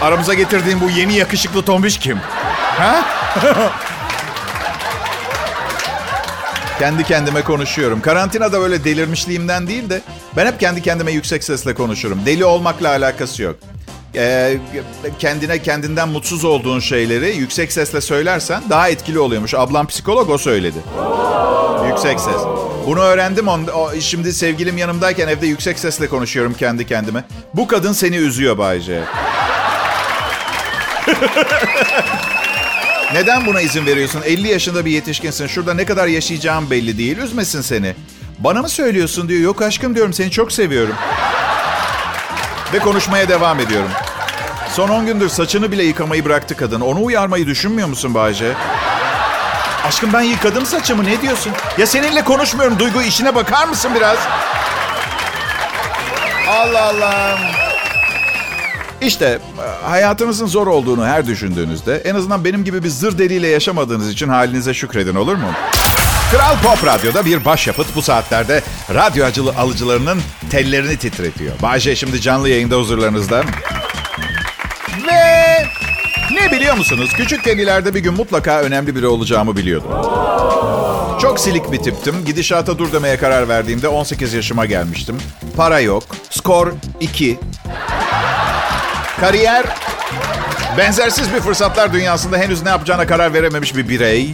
aramıza 0.00 0.34
getirdiğin 0.34 0.80
bu 0.80 0.90
yeni 0.90 1.14
yakışıklı 1.14 1.64
tombiş 1.64 1.98
kim? 1.98 2.18
Ha? 2.78 3.04
kendi 6.78 7.04
kendime 7.04 7.42
konuşuyorum. 7.42 8.00
Karantinada 8.00 8.60
böyle 8.60 8.84
delirmişliğimden 8.84 9.66
değil 9.66 9.90
de 9.90 10.00
ben 10.36 10.46
hep 10.46 10.60
kendi 10.60 10.82
kendime 10.82 11.12
yüksek 11.12 11.44
sesle 11.44 11.74
konuşurum. 11.74 12.20
Deli 12.26 12.44
olmakla 12.44 12.88
alakası 12.88 13.42
yok. 13.42 13.56
Ee, 14.14 14.58
kendine 15.18 15.62
kendinden 15.62 16.08
mutsuz 16.08 16.44
olduğun 16.44 16.80
şeyleri 16.80 17.36
yüksek 17.36 17.72
sesle 17.72 18.00
söylersen 18.00 18.62
daha 18.70 18.88
etkili 18.88 19.18
oluyormuş. 19.18 19.54
Ablam 19.54 19.86
psikolog 19.86 20.30
o 20.30 20.38
söyledi. 20.38 20.78
Yüksek 21.96 22.20
ses. 22.20 22.42
Bunu 22.86 23.00
öğrendim. 23.00 23.48
On, 23.48 23.66
şimdi 24.00 24.32
sevgilim 24.32 24.78
yanımdayken 24.78 25.28
evde 25.28 25.46
yüksek 25.46 25.78
sesle 25.78 26.08
konuşuyorum 26.08 26.54
kendi 26.54 26.86
kendime. 26.86 27.24
Bu 27.54 27.66
kadın 27.66 27.92
seni 27.92 28.16
üzüyor 28.16 28.58
Bayce. 28.58 29.04
Neden 33.14 33.46
buna 33.46 33.60
izin 33.60 33.86
veriyorsun? 33.86 34.22
50 34.24 34.48
yaşında 34.48 34.84
bir 34.84 34.90
yetişkinsin. 34.90 35.46
Şurada 35.46 35.74
ne 35.74 35.84
kadar 35.84 36.06
yaşayacağım 36.06 36.70
belli 36.70 36.98
değil. 36.98 37.18
Üzmesin 37.18 37.60
seni. 37.60 37.94
Bana 38.38 38.62
mı 38.62 38.68
söylüyorsun 38.68 39.28
diyor. 39.28 39.40
Yok 39.40 39.62
aşkım 39.62 39.94
diyorum 39.94 40.12
seni 40.12 40.30
çok 40.30 40.52
seviyorum. 40.52 40.94
Ve 42.72 42.78
konuşmaya 42.78 43.28
devam 43.28 43.60
ediyorum. 43.60 43.90
Son 44.72 44.88
10 44.88 45.06
gündür 45.06 45.28
saçını 45.28 45.72
bile 45.72 45.84
yıkamayı 45.84 46.24
bıraktı 46.24 46.56
kadın. 46.56 46.80
Onu 46.80 47.04
uyarmayı 47.04 47.46
düşünmüyor 47.46 47.88
musun 47.88 48.14
Bayce? 48.14 48.52
Aşkım 49.86 50.12
ben 50.12 50.22
yıkadım 50.22 50.66
saçımı 50.66 51.04
ne 51.04 51.22
diyorsun? 51.22 51.52
Ya 51.78 51.86
seninle 51.86 52.24
konuşmuyorum 52.24 52.78
Duygu 52.78 53.02
işine 53.02 53.34
bakar 53.34 53.68
mısın 53.68 53.90
biraz? 53.94 54.18
Allah 56.48 56.82
Allah. 56.82 57.38
İşte 59.00 59.38
hayatınızın 59.84 60.46
zor 60.46 60.66
olduğunu 60.66 61.06
her 61.06 61.26
düşündüğünüzde 61.26 61.96
en 61.96 62.14
azından 62.14 62.44
benim 62.44 62.64
gibi 62.64 62.84
bir 62.84 62.88
zır 62.88 63.18
deliyle 63.18 63.48
yaşamadığınız 63.48 64.10
için 64.10 64.28
halinize 64.28 64.74
şükredin 64.74 65.14
olur 65.14 65.36
mu? 65.36 65.48
Kral 66.32 66.56
Pop 66.62 66.86
Radyo'da 66.86 67.24
bir 67.24 67.44
başyapıt 67.44 67.86
bu 67.96 68.02
saatlerde 68.02 68.62
radyo 68.94 69.26
acılı 69.26 69.54
alıcılarının 69.58 70.20
tellerini 70.50 70.96
titretiyor. 70.96 71.52
Bayce 71.62 71.96
şimdi 71.96 72.20
canlı 72.20 72.48
yayında 72.48 72.76
huzurlarınızda. 72.76 73.44
Biliyor 76.76 76.90
musunuz? 76.90 77.10
Küçük 77.16 77.44
delilerde 77.44 77.94
bir 77.94 78.00
gün 78.00 78.14
mutlaka 78.14 78.60
önemli 78.60 78.96
biri 78.96 79.06
olacağımı 79.06 79.56
biliyordum. 79.56 79.90
Çok 81.20 81.40
silik 81.40 81.72
bir 81.72 81.78
tiptim. 81.78 82.24
Gidişata 82.26 82.78
dur 82.78 82.92
demeye 82.92 83.16
karar 83.16 83.48
verdiğimde 83.48 83.88
18 83.88 84.34
yaşıma 84.34 84.66
gelmiştim. 84.66 85.16
Para 85.56 85.80
yok. 85.80 86.02
Skor 86.30 86.72
2. 87.00 87.38
Kariyer 89.20 89.66
benzersiz 90.78 91.34
bir 91.34 91.40
fırsatlar 91.40 91.92
dünyasında 91.92 92.38
henüz 92.38 92.62
ne 92.62 92.68
yapacağına 92.68 93.06
karar 93.06 93.34
verememiş 93.34 93.76
bir 93.76 93.88
birey. 93.88 94.30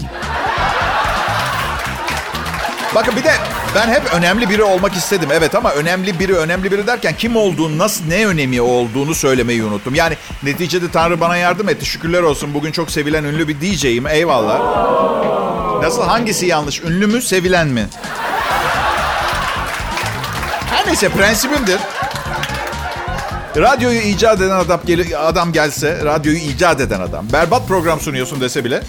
Bakın 2.94 3.16
bir 3.16 3.24
de 3.24 3.32
ben 3.74 3.88
hep 3.88 4.14
önemli 4.14 4.50
biri 4.50 4.62
olmak 4.62 4.94
istedim. 4.94 5.28
Evet 5.32 5.54
ama 5.54 5.72
önemli 5.72 6.18
biri 6.18 6.36
önemli 6.36 6.72
biri 6.72 6.86
derken 6.86 7.14
kim 7.16 7.36
olduğunu, 7.36 7.78
nasıl 7.78 8.04
ne 8.04 8.26
önemi 8.26 8.60
olduğunu 8.60 9.14
söylemeyi 9.14 9.64
unuttum. 9.64 9.94
Yani 9.94 10.16
neticede 10.42 10.90
Tanrı 10.90 11.20
bana 11.20 11.36
yardım 11.36 11.68
etti. 11.68 11.86
Şükürler 11.86 12.22
olsun 12.22 12.54
bugün 12.54 12.72
çok 12.72 12.90
sevilen 12.90 13.24
ünlü 13.24 13.48
bir 13.48 13.60
DJ'yim. 13.60 14.06
Eyvallah. 14.06 14.60
Nasıl 15.82 16.02
hangisi 16.02 16.46
yanlış? 16.46 16.80
Ünlü 16.80 17.06
mü, 17.06 17.22
sevilen 17.22 17.68
mi? 17.68 17.86
Her 20.70 20.86
neyse 20.86 21.08
prensibimdir. 21.08 21.78
Radyoyu 23.56 24.00
icat 24.00 24.40
eden 24.40 24.50
adam, 24.50 24.80
adam 25.18 25.52
gelse, 25.52 26.04
radyoyu 26.04 26.38
icat 26.38 26.80
eden 26.80 27.00
adam, 27.00 27.26
berbat 27.32 27.68
program 27.68 28.00
sunuyorsun 28.00 28.40
dese 28.40 28.64
bile 28.64 28.82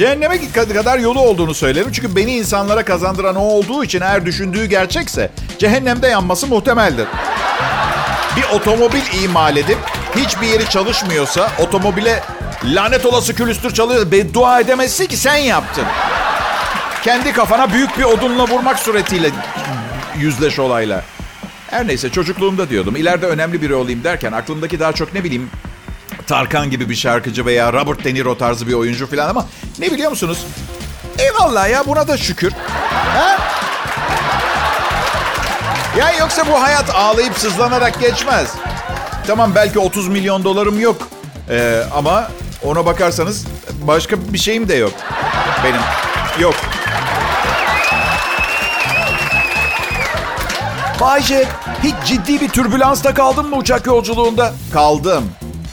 cehenneme 0.00 0.52
kadar 0.52 0.98
yolu 0.98 1.20
olduğunu 1.20 1.54
söylerim. 1.54 1.92
Çünkü 1.92 2.16
beni 2.16 2.36
insanlara 2.36 2.84
kazandıran 2.84 3.36
o 3.36 3.40
olduğu 3.40 3.84
için 3.84 4.00
eğer 4.00 4.26
düşündüğü 4.26 4.66
gerçekse 4.66 5.30
cehennemde 5.58 6.08
yanması 6.08 6.46
muhtemeldir. 6.46 7.06
Bir 8.36 8.56
otomobil 8.56 9.22
imal 9.24 9.56
edip 9.56 9.78
hiçbir 10.16 10.46
yeri 10.46 10.68
çalışmıyorsa 10.70 11.50
otomobile 11.58 12.22
lanet 12.64 13.06
olası 13.06 13.34
külüstür 13.34 13.74
çalıyor 13.74 14.10
beddua 14.10 14.60
edemezsin 14.60 15.06
ki 15.06 15.16
sen 15.16 15.36
yaptın. 15.36 15.84
Kendi 17.02 17.32
kafana 17.32 17.72
büyük 17.72 17.98
bir 17.98 18.04
odunla 18.04 18.48
vurmak 18.48 18.78
suretiyle 18.78 19.30
yüzleş 20.18 20.58
olayla. 20.58 21.04
Her 21.70 21.86
neyse 21.88 22.10
çocukluğumda 22.10 22.70
diyordum. 22.70 22.96
İleride 22.96 23.26
önemli 23.26 23.62
biri 23.62 23.74
olayım 23.74 24.04
derken 24.04 24.32
aklımdaki 24.32 24.80
daha 24.80 24.92
çok 24.92 25.14
ne 25.14 25.24
bileyim 25.24 25.50
Tarkan 26.30 26.70
gibi 26.70 26.88
bir 26.88 26.94
şarkıcı 26.94 27.46
veya 27.46 27.72
Robert 27.72 28.04
De 28.04 28.14
Niro 28.14 28.38
tarzı 28.38 28.66
bir 28.66 28.72
oyuncu 28.72 29.10
falan 29.10 29.28
ama 29.28 29.46
ne 29.78 29.92
biliyor 29.92 30.10
musunuz? 30.10 30.46
Eyvallah 31.18 31.70
ya 31.70 31.86
buna 31.86 32.08
da 32.08 32.16
şükür. 32.16 32.52
Ha? 33.14 33.38
Ya 35.98 36.12
yoksa 36.12 36.46
bu 36.48 36.62
hayat 36.62 36.94
ağlayıp 36.94 37.38
sızlanarak 37.38 38.00
geçmez. 38.00 38.54
Tamam 39.26 39.52
belki 39.54 39.78
30 39.78 40.08
milyon 40.08 40.44
dolarım 40.44 40.80
yok. 40.80 41.08
Ee, 41.50 41.82
ama 41.94 42.30
ona 42.64 42.86
bakarsanız 42.86 43.46
başka 43.82 44.16
bir 44.32 44.38
şeyim 44.38 44.68
de 44.68 44.74
yok. 44.74 44.92
Benim 45.64 45.80
yok. 46.40 46.54
Bayce, 51.00 51.48
hiç 51.82 51.94
ciddi 52.06 52.40
bir 52.40 52.48
türbülansta 52.48 53.14
kaldın 53.14 53.46
mı 53.48 53.56
uçak 53.56 53.86
yolculuğunda? 53.86 54.52
Kaldım. 54.72 55.24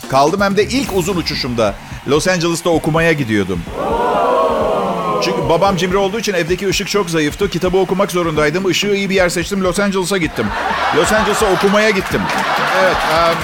Kaldım 0.09 0.41
hem 0.41 0.57
de 0.57 0.63
ilk 0.63 0.89
uzun 0.93 1.15
uçuşumda. 1.17 1.75
Los 2.07 2.27
Angeles'ta 2.27 2.69
okumaya 2.69 3.11
gidiyordum. 3.11 3.61
Çünkü 5.23 5.49
babam 5.49 5.77
cimri 5.77 5.97
olduğu 5.97 6.19
için 6.19 6.33
evdeki 6.33 6.67
ışık 6.67 6.87
çok 6.87 7.09
zayıftı. 7.09 7.49
Kitabı 7.49 7.77
okumak 7.77 8.11
zorundaydım. 8.11 8.71
Işığı 8.71 8.95
iyi 8.95 9.09
bir 9.09 9.15
yer 9.15 9.29
seçtim. 9.29 9.63
Los 9.63 9.79
Angeles'a 9.79 10.17
gittim. 10.17 10.47
Los 10.95 11.13
Angeles'a 11.13 11.45
okumaya 11.45 11.89
gittim. 11.89 12.21
Evet. 12.83 12.95
Um, 12.95 13.37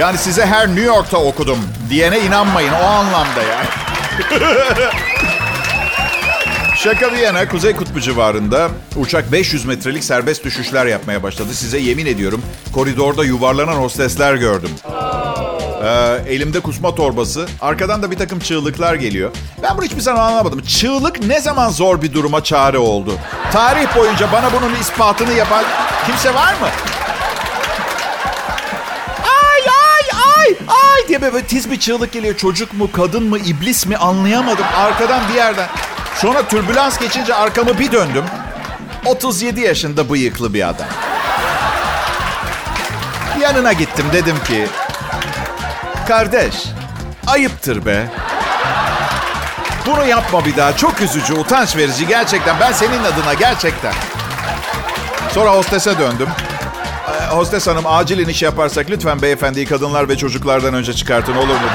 yani 0.00 0.18
size 0.18 0.46
her 0.46 0.68
New 0.68 0.84
York'ta 0.84 1.18
okudum 1.18 1.58
diyene 1.90 2.20
inanmayın. 2.20 2.72
O 2.72 2.84
anlamda 2.86 3.42
yani. 3.42 3.66
Şaka 6.84 7.12
bir 7.12 7.18
yana 7.18 7.48
Kuzey 7.48 7.76
Kutbu 7.76 8.00
civarında 8.00 8.68
uçak 8.96 9.32
500 9.32 9.64
metrelik 9.64 10.04
serbest 10.04 10.44
düşüşler 10.44 10.86
yapmaya 10.86 11.22
başladı. 11.22 11.54
Size 11.54 11.78
yemin 11.78 12.06
ediyorum 12.06 12.42
koridorda 12.74 13.24
yuvarlanan 13.24 13.72
hostesler 13.72 14.34
gördüm. 14.34 14.70
Ee, 15.84 16.18
elimde 16.28 16.60
kusma 16.60 16.94
torbası. 16.94 17.46
Arkadan 17.60 18.02
da 18.02 18.10
bir 18.10 18.16
takım 18.16 18.38
çığlıklar 18.38 18.94
geliyor. 18.94 19.30
Ben 19.62 19.76
bunu 19.76 19.84
hiçbir 19.84 20.00
zaman 20.00 20.20
anlamadım. 20.20 20.60
Çığlık 20.62 21.26
ne 21.26 21.40
zaman 21.40 21.70
zor 21.70 22.02
bir 22.02 22.12
duruma 22.12 22.44
çare 22.44 22.78
oldu? 22.78 23.12
Tarih 23.52 23.96
boyunca 23.96 24.32
bana 24.32 24.52
bunun 24.52 24.74
ispatını 24.74 25.32
yapan 25.32 25.64
kimse 26.06 26.34
var 26.34 26.52
mı? 26.52 26.68
Ay 29.22 29.60
ay 29.60 30.20
ay 30.36 30.56
ay 30.68 31.08
diye 31.08 31.22
böyle 31.22 31.44
tiz 31.44 31.70
bir 31.70 31.80
çığlık 31.80 32.12
geliyor. 32.12 32.36
Çocuk 32.36 32.74
mu, 32.74 32.90
kadın 32.92 33.22
mı, 33.22 33.38
iblis 33.38 33.86
mi 33.86 33.96
anlayamadım. 33.96 34.66
Arkadan 34.76 35.22
bir 35.28 35.34
yerden. 35.34 35.68
Sonra 36.16 36.48
türbülans 36.48 36.98
geçince 36.98 37.34
arkamı 37.34 37.78
bir 37.78 37.92
döndüm. 37.92 38.24
37 39.04 39.60
yaşında 39.60 40.10
bıyıklı 40.10 40.54
bir 40.54 40.68
adam. 40.68 40.86
Yanına 43.40 43.72
gittim 43.72 44.06
dedim 44.12 44.36
ki 44.44 44.66
Kardeş, 46.08 46.54
ayıptır 47.26 47.86
be. 47.86 48.06
Bunu 49.86 50.06
yapma 50.06 50.44
bir 50.44 50.56
daha. 50.56 50.76
Çok 50.76 51.00
üzücü, 51.00 51.34
utanç 51.34 51.76
verici 51.76 52.06
gerçekten. 52.06 52.60
Ben 52.60 52.72
senin 52.72 53.04
adına 53.04 53.34
gerçekten. 53.34 53.92
Sonra 55.32 55.50
hostese 55.50 55.98
döndüm. 55.98 56.28
Ee, 57.08 57.26
hostes 57.26 57.66
hanım 57.66 57.86
acil 57.86 58.18
iniş 58.18 58.42
yaparsak 58.42 58.90
lütfen 58.90 59.22
beyefendiyi 59.22 59.66
kadınlar 59.66 60.08
ve 60.08 60.16
çocuklardan 60.16 60.74
önce 60.74 60.92
çıkartın 60.92 61.36
olur 61.36 61.48
mu. 61.54 61.68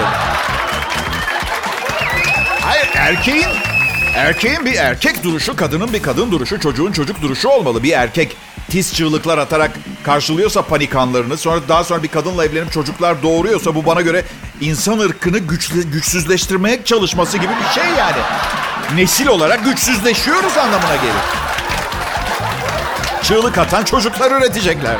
Hayır 2.62 2.89
erkeğin 2.96 3.50
erkeğin 4.16 4.66
bir 4.66 4.75
erkek 4.75 5.24
duruşu, 5.24 5.56
kadının 5.56 5.94
bir 5.94 6.01
kadın 6.01 6.32
duruşu, 6.32 6.60
çocuğun 6.60 6.92
çocuk 6.92 7.22
duruşu 7.22 7.50
olmalı. 7.50 7.84
Bir 7.84 7.92
erkek 7.92 8.38
tiz 8.70 8.94
çığlıklar 8.94 9.38
atarak 9.38 9.72
karşılıyorsa 10.04 10.62
panik 10.62 10.96
anlarını, 10.96 11.38
sonra 11.38 11.60
daha 11.68 11.84
sonra 11.84 12.04
bir 12.04 12.08
kadınla 12.08 12.46
evlenip 12.46 12.72
çocuklar 12.72 13.24
doğuruyorsa 13.24 13.75
bu 13.75 13.86
bana 13.86 14.01
göre 14.01 14.25
insan 14.62 15.00
ırkını 15.00 15.39
güçlü, 15.39 15.84
güçsüzleştirmeye 15.84 16.84
çalışması 16.86 17.38
gibi 17.38 17.51
bir 17.68 17.82
şey 17.82 17.89
yani. 17.98 18.18
Nesil 18.96 19.28
olarak 19.28 19.66
güçsüzleşiyoruz 19.66 20.58
anlamına 20.58 20.96
gelir. 20.96 21.24
Çığlık 23.24 23.58
atan 23.58 23.84
çocuklar 23.84 24.32
üretecekler. 24.32 24.96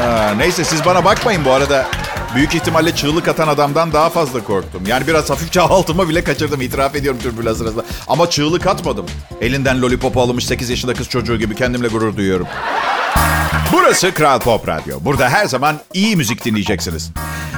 Aa, 0.00 0.34
neyse 0.36 0.64
siz 0.64 0.84
bana 0.84 1.04
bakmayın 1.04 1.44
bu 1.44 1.52
arada. 1.52 1.86
Büyük 2.34 2.54
ihtimalle 2.54 2.94
çığlık 2.94 3.28
atan 3.28 3.48
adamdan 3.48 3.92
daha 3.92 4.10
fazla 4.10 4.44
korktum. 4.44 4.82
Yani 4.86 5.06
biraz 5.06 5.30
hafifçe 5.30 5.60
altımı 5.60 6.08
bile 6.08 6.24
kaçırdım 6.24 6.60
itiraf 6.60 6.94
ediyorum 6.94 7.20
türbülans 7.22 7.58
sırasında. 7.58 7.84
Ama 8.08 8.30
çığlık 8.30 8.66
atmadım. 8.66 9.06
Elinden 9.40 9.82
lollipop 9.82 10.16
almış 10.16 10.46
8 10.46 10.70
yaşında 10.70 10.94
kız 10.94 11.08
çocuğu 11.08 11.38
gibi 11.38 11.54
kendimle 11.54 11.88
gurur 11.88 12.16
duyuyorum. 12.16 12.46
Burası 13.72 14.14
Kral 14.14 14.40
Pop 14.40 14.68
Radyo. 14.68 14.98
Burada 15.00 15.28
her 15.28 15.46
zaman 15.46 15.80
iyi 15.94 16.16
müzik 16.16 16.44
dinleyeceksiniz. 16.44 17.10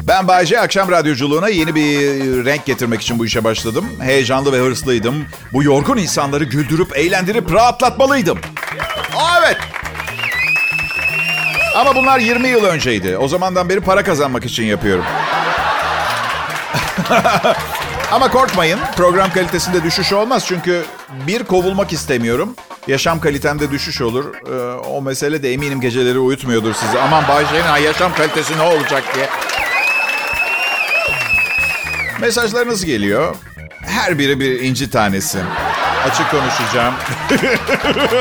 Ben 0.03 0.29
Bayce 0.29 0.61
akşam 0.61 0.91
radyoculuğuna 0.91 1.49
yeni 1.49 1.75
bir 1.75 1.99
renk 2.45 2.67
getirmek 2.67 3.03
için 3.03 3.19
bu 3.19 3.27
işe 3.27 3.45
başladım. 3.45 3.85
Heyecanlı 4.01 4.53
ve 4.53 4.59
hırslıydım. 4.59 5.25
Bu 5.53 5.63
yorgun 5.63 5.97
insanları 5.97 6.45
güldürüp, 6.45 6.97
eğlendirip 6.97 7.53
rahatlatmalıydım. 7.53 8.39
Evet. 9.41 9.57
Ama 11.75 11.95
bunlar 11.97 12.19
20 12.19 12.49
yıl 12.49 12.65
önceydi. 12.65 13.19
O 13.19 13.29
zamandan 13.29 13.69
beri 13.69 13.81
para 13.81 14.03
kazanmak 14.03 14.45
için 14.45 14.65
yapıyorum. 14.65 15.05
Ama 18.13 18.31
korkmayın. 18.31 18.79
Program 18.97 19.33
kalitesinde 19.33 19.83
düşüş 19.83 20.13
olmaz. 20.13 20.45
Çünkü 20.47 20.85
bir 21.27 21.45
kovulmak 21.45 21.93
istemiyorum. 21.93 22.57
Yaşam 22.87 23.21
kalitemde 23.21 23.71
düşüş 23.71 24.01
olur. 24.01 24.25
Ee, 24.35 24.75
o 24.75 25.03
mesele 25.03 25.43
de 25.43 25.53
eminim 25.53 25.81
geceleri 25.81 26.19
uyutmuyordur 26.19 26.75
sizi. 26.75 26.99
Aman 26.99 27.29
Bayşe'nin 27.29 27.85
yaşam 27.85 28.15
kalitesi 28.15 28.59
ne 28.59 28.63
olacak 28.63 29.03
diye. 29.15 29.29
Mesajlarınız 32.21 32.85
geliyor. 32.85 33.37
Her 33.87 34.19
biri 34.19 34.41
bir 34.41 34.61
inci 34.61 34.91
tanesi. 34.91 35.39
Açık 36.11 36.31
konuşacağım. 36.31 36.95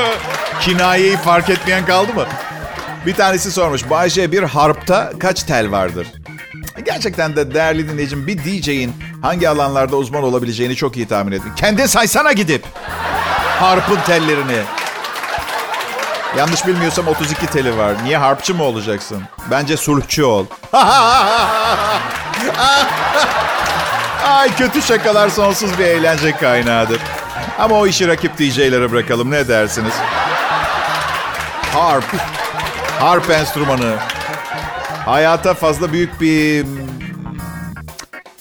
Kinayeyi 0.60 1.16
fark 1.16 1.50
etmeyen 1.50 1.86
kaldı 1.86 2.14
mı? 2.14 2.26
Bir 3.06 3.14
tanesi 3.14 3.52
sormuş. 3.52 3.90
Bayce 3.90 4.32
bir 4.32 4.42
harpta 4.42 5.12
kaç 5.20 5.42
tel 5.42 5.70
vardır? 5.70 6.06
Gerçekten 6.84 7.36
de 7.36 7.54
değerli 7.54 7.88
dinleyicim 7.88 8.26
bir 8.26 8.38
DJ'in 8.38 8.94
hangi 9.22 9.48
alanlarda 9.48 9.96
uzman 9.96 10.22
olabileceğini 10.22 10.76
çok 10.76 10.96
iyi 10.96 11.08
tahmin 11.08 11.32
ettim. 11.32 11.52
Kendi 11.56 11.88
saysana 11.88 12.32
gidip. 12.32 12.64
Harpın 13.60 13.98
tellerini. 14.06 14.62
Yanlış 16.38 16.66
bilmiyorsam 16.66 17.08
32 17.08 17.46
teli 17.46 17.78
var. 17.78 17.92
Niye 18.04 18.16
harpçı 18.18 18.54
mı 18.54 18.62
olacaksın? 18.64 19.22
Bence 19.50 19.76
sulhçu 19.76 20.26
ol. 20.26 20.46
Ay 24.24 24.56
kötü 24.56 24.82
şakalar 24.82 25.28
sonsuz 25.28 25.78
bir 25.78 25.84
eğlence 25.84 26.36
kaynağıdır. 26.36 27.00
Ama 27.58 27.74
o 27.74 27.86
işi 27.86 28.08
rakip 28.08 28.38
DJ'lere 28.38 28.92
bırakalım 28.92 29.30
ne 29.30 29.48
dersiniz? 29.48 29.94
Harp. 31.74 32.04
Harp 32.98 33.30
enstrümanı. 33.30 33.96
Hayata 35.04 35.54
fazla 35.54 35.92
büyük 35.92 36.20
bir... 36.20 36.66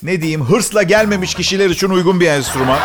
Ne 0.03 0.21
diyeyim? 0.21 0.45
Hırsla 0.45 0.83
gelmemiş 0.83 1.35
kişiler 1.35 1.69
için 1.69 1.89
uygun 1.89 2.19
bir 2.19 2.27
enstrüman. 2.27 2.79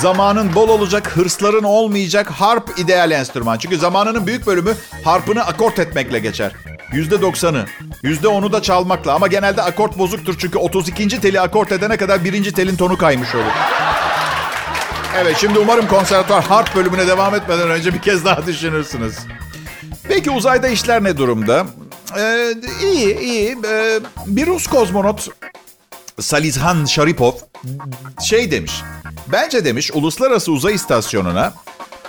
Zamanın 0.00 0.54
bol 0.54 0.68
olacak, 0.68 1.16
hırsların 1.16 1.62
olmayacak 1.62 2.30
harp 2.30 2.78
ideal 2.78 3.10
enstrüman. 3.10 3.58
Çünkü 3.58 3.76
zamanının 3.76 4.26
büyük 4.26 4.46
bölümü 4.46 4.74
harpını 5.04 5.46
akort 5.46 5.78
etmekle 5.78 6.18
geçer. 6.18 6.52
Yüzde 6.92 7.22
doksanı. 7.22 7.66
Yüzde 8.02 8.28
onu 8.28 8.52
da 8.52 8.62
çalmakla. 8.62 9.14
Ama 9.14 9.26
genelde 9.26 9.62
akort 9.62 9.98
bozuktur. 9.98 10.34
Çünkü 10.38 10.58
32. 10.58 11.20
teli 11.20 11.40
akort 11.40 11.72
edene 11.72 11.96
kadar 11.96 12.24
birinci 12.24 12.52
telin 12.52 12.76
tonu 12.76 12.98
kaymış 12.98 13.34
olur. 13.34 13.52
Evet 15.16 15.36
şimdi 15.40 15.58
umarım 15.58 15.88
konservatuar 15.88 16.44
harp 16.44 16.76
bölümüne 16.76 17.06
devam 17.06 17.34
etmeden 17.34 17.70
önce 17.70 17.94
bir 17.94 17.98
kez 17.98 18.24
daha 18.24 18.46
düşünürsünüz. 18.46 19.14
Peki 20.08 20.30
uzayda 20.30 20.68
işler 20.68 21.04
ne 21.04 21.16
durumda? 21.16 21.66
Ee, 22.18 22.54
iyi 22.82 23.18
iyi. 23.18 23.56
Ee, 23.66 24.00
bir 24.26 24.46
Rus 24.46 24.66
kozmonot 24.66 25.28
Salizhan 26.20 26.84
Sharipov 26.84 27.32
şey 28.22 28.50
demiş. 28.50 28.82
Bence 29.32 29.64
demiş 29.64 29.90
uluslararası 29.94 30.52
uzay 30.52 30.74
istasyonuna 30.74 31.54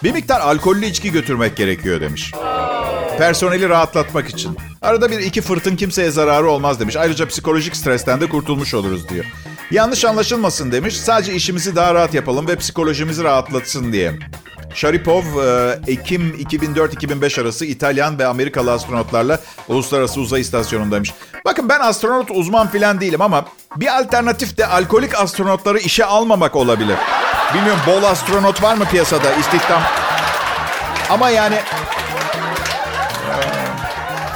bir 0.03 0.11
miktar 0.11 0.41
alkollü 0.41 0.85
içki 0.85 1.11
götürmek 1.11 1.55
gerekiyor 1.55 2.01
demiş. 2.01 2.31
Personeli 3.17 3.69
rahatlatmak 3.69 4.29
için. 4.29 4.57
Arada 4.81 5.11
bir 5.11 5.19
iki 5.19 5.41
fırtın 5.41 5.75
kimseye 5.75 6.11
zararı 6.11 6.49
olmaz 6.49 6.79
demiş. 6.79 6.95
Ayrıca 6.95 7.27
psikolojik 7.27 7.75
stresten 7.75 8.21
de 8.21 8.29
kurtulmuş 8.29 8.73
oluruz 8.73 9.09
diyor. 9.09 9.25
Yanlış 9.71 10.05
anlaşılmasın 10.05 10.71
demiş. 10.71 10.97
Sadece 10.97 11.33
işimizi 11.33 11.75
daha 11.75 11.93
rahat 11.95 12.13
yapalım 12.13 12.47
ve 12.47 12.55
psikolojimizi 12.55 13.23
rahatlatsın 13.23 13.93
diye. 13.93 14.13
Sharipov, 14.73 15.23
e, 15.23 15.79
Ekim 15.87 16.35
2004-2005 16.39 17.41
arası 17.41 17.65
İtalyan 17.65 18.19
ve 18.19 18.27
Amerikalı 18.27 18.71
astronotlarla 18.71 19.39
Uluslararası 19.67 20.21
Uzay 20.21 20.41
İstasyonu'ndaymış. 20.41 21.13
Bakın 21.45 21.69
ben 21.69 21.79
astronot 21.79 22.31
uzman 22.31 22.67
filan 22.67 23.01
değilim 23.01 23.21
ama 23.21 23.45
bir 23.75 23.99
alternatif 23.99 24.57
de 24.57 24.67
alkolik 24.67 25.15
astronotları 25.19 25.79
işe 25.79 26.05
almamak 26.05 26.55
olabilir. 26.55 26.97
Bilmiyorum 27.53 27.81
bol 27.87 28.03
astronot 28.03 28.63
var 28.63 28.75
mı 28.75 28.85
piyasada 28.85 29.33
istihdam? 29.33 29.81
Ama 31.09 31.29
yani 31.29 31.55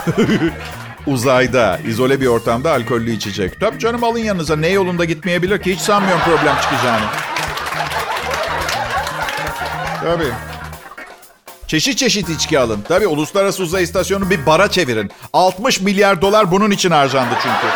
uzayda, 1.07 1.79
izole 1.87 2.21
bir 2.21 2.27
ortamda 2.27 2.71
alkollü 2.71 3.11
içecek. 3.11 3.59
Tabii 3.59 3.79
canım 3.79 4.03
alın 4.03 4.19
yanınıza. 4.19 4.55
Ne 4.55 4.67
yolunda 4.67 5.05
gitmeyebilir 5.05 5.61
ki? 5.63 5.73
Hiç 5.75 5.79
sanmıyorum 5.79 6.21
problem 6.25 6.55
çıkacağını. 6.61 7.05
Tabii. 10.03 10.31
Çeşit 11.67 11.97
çeşit 11.97 12.29
içki 12.29 12.59
alın. 12.59 12.81
Tabii 12.87 13.07
uluslararası 13.07 13.63
uzay 13.63 13.83
istasyonu 13.83 14.29
bir 14.29 14.45
bara 14.45 14.71
çevirin. 14.71 15.11
60 15.33 15.81
milyar 15.81 16.21
dolar 16.21 16.51
bunun 16.51 16.71
için 16.71 16.91
harcandı 16.91 17.33
çünkü. 17.33 17.67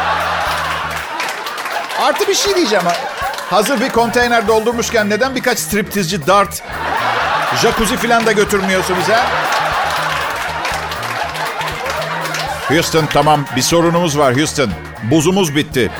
Artı 2.02 2.28
bir 2.28 2.36
şey 2.36 2.56
diyeceğim. 2.56 2.86
Hazır 3.50 3.82
bir 3.82 3.89
konteyner 3.89 4.48
doldurmuşken 4.48 5.10
neden 5.10 5.36
birkaç 5.36 5.60
striptizci 5.60 6.28
dart, 6.28 6.63
jacuzzi 7.62 7.98
falan 7.98 8.26
da 8.26 8.32
götürmüyorsunuz 8.32 9.10
ha? 9.10 9.26
Houston 12.72 13.06
tamam 13.06 13.46
bir 13.56 13.62
sorunumuz 13.62 14.18
var 14.18 14.38
Houston. 14.38 14.70
Buzumuz 15.04 15.56
bitti. 15.56 15.92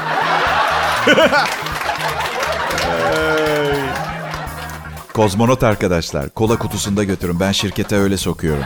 Kozmonot 5.14 5.64
arkadaşlar 5.64 6.30
kola 6.30 6.58
kutusunda 6.58 7.04
götürün 7.04 7.40
ben 7.40 7.52
şirkete 7.52 7.96
öyle 7.96 8.18
sokuyorum. 8.18 8.64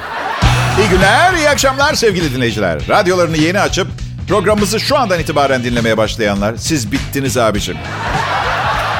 İyi 0.80 0.89
günler, 0.89 1.34
iyi 1.34 1.50
akşamlar 1.50 1.94
sevgili 1.94 2.36
dinleyiciler. 2.36 2.88
Radyolarını 2.89 3.38
yeni 3.38 3.60
açıp 3.60 3.88
programımızı 4.28 4.80
şu 4.80 4.98
andan 4.98 5.20
itibaren 5.20 5.63
dinlemeye 5.63 5.98
başlayanlar 5.98 6.56
siz 6.56 6.91
bittiniz 6.91 7.38
abicim. 7.38 7.78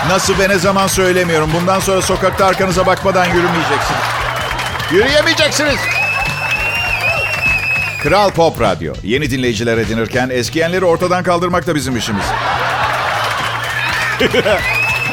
Nasıl 0.10 0.39
ve 0.39 0.50
ne 0.50 0.60
zaman 0.60 0.88
söylemiyorum. 0.88 1.50
Bundan 1.54 1.80
sonra 1.80 2.02
sokakta 2.02 2.46
arkanıza 2.46 2.86
bakmadan 2.86 3.26
yürümeyeceksiniz. 3.26 4.02
Yürüyemeyeceksiniz. 4.91 5.80
Kral 8.06 8.32
Pop 8.32 8.62
Radyo. 8.62 8.94
Yeni 9.04 9.32
dinleyiciler 9.32 9.78
edinirken 9.78 10.30
eskiyenleri 10.30 10.86
ortadan 10.86 11.24
kaldırmak 11.24 11.68
da 11.68 11.76
bizim 11.76 11.98
işimiz. 11.98 12.26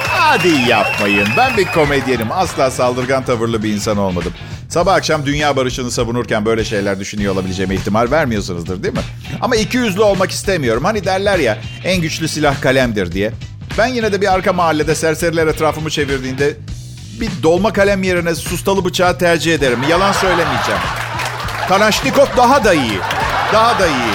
Hadi 0.09 0.49
yapmayın. 0.49 1.29
Ben 1.37 1.57
bir 1.57 1.65
komedyenim. 1.65 2.33
Asla 2.33 2.71
saldırgan 2.71 3.25
tavırlı 3.25 3.63
bir 3.63 3.73
insan 3.73 3.97
olmadım. 3.97 4.33
Sabah 4.69 4.95
akşam 4.95 5.27
dünya 5.27 5.57
barışını 5.57 5.91
savunurken 5.91 6.45
böyle 6.45 6.65
şeyler 6.65 7.01
düşünüyor 7.01 7.35
olabileceğime 7.35 7.75
ihtimal 7.75 8.11
vermiyorsunuzdur 8.11 8.83
değil 8.83 8.95
mi? 8.95 9.01
Ama 9.41 9.57
iki 9.57 9.77
yüzlü 9.77 10.01
olmak 10.01 10.31
istemiyorum. 10.31 10.85
Hani 10.85 11.05
derler 11.05 11.39
ya 11.39 11.59
en 11.85 12.01
güçlü 12.01 12.29
silah 12.29 12.61
kalemdir 12.61 13.13
diye. 13.13 13.33
Ben 13.79 13.87
yine 13.87 14.13
de 14.13 14.21
bir 14.21 14.35
arka 14.35 14.53
mahallede 14.53 14.95
serseriler 14.95 15.47
etrafımı 15.47 15.91
çevirdiğinde 15.91 16.57
bir 17.21 17.31
dolma 17.43 17.73
kalem 17.73 18.03
yerine 18.03 18.35
sustalı 18.35 18.85
bıçağı 18.85 19.19
tercih 19.19 19.55
ederim. 19.55 19.79
Yalan 19.91 20.13
söylemeyeceğim. 20.13 20.81
Kalaşnikov 21.69 22.27
daha 22.37 22.65
da 22.65 22.75
iyi. 22.75 22.99
Daha 23.53 23.79
da 23.79 23.87
iyi. 23.87 24.13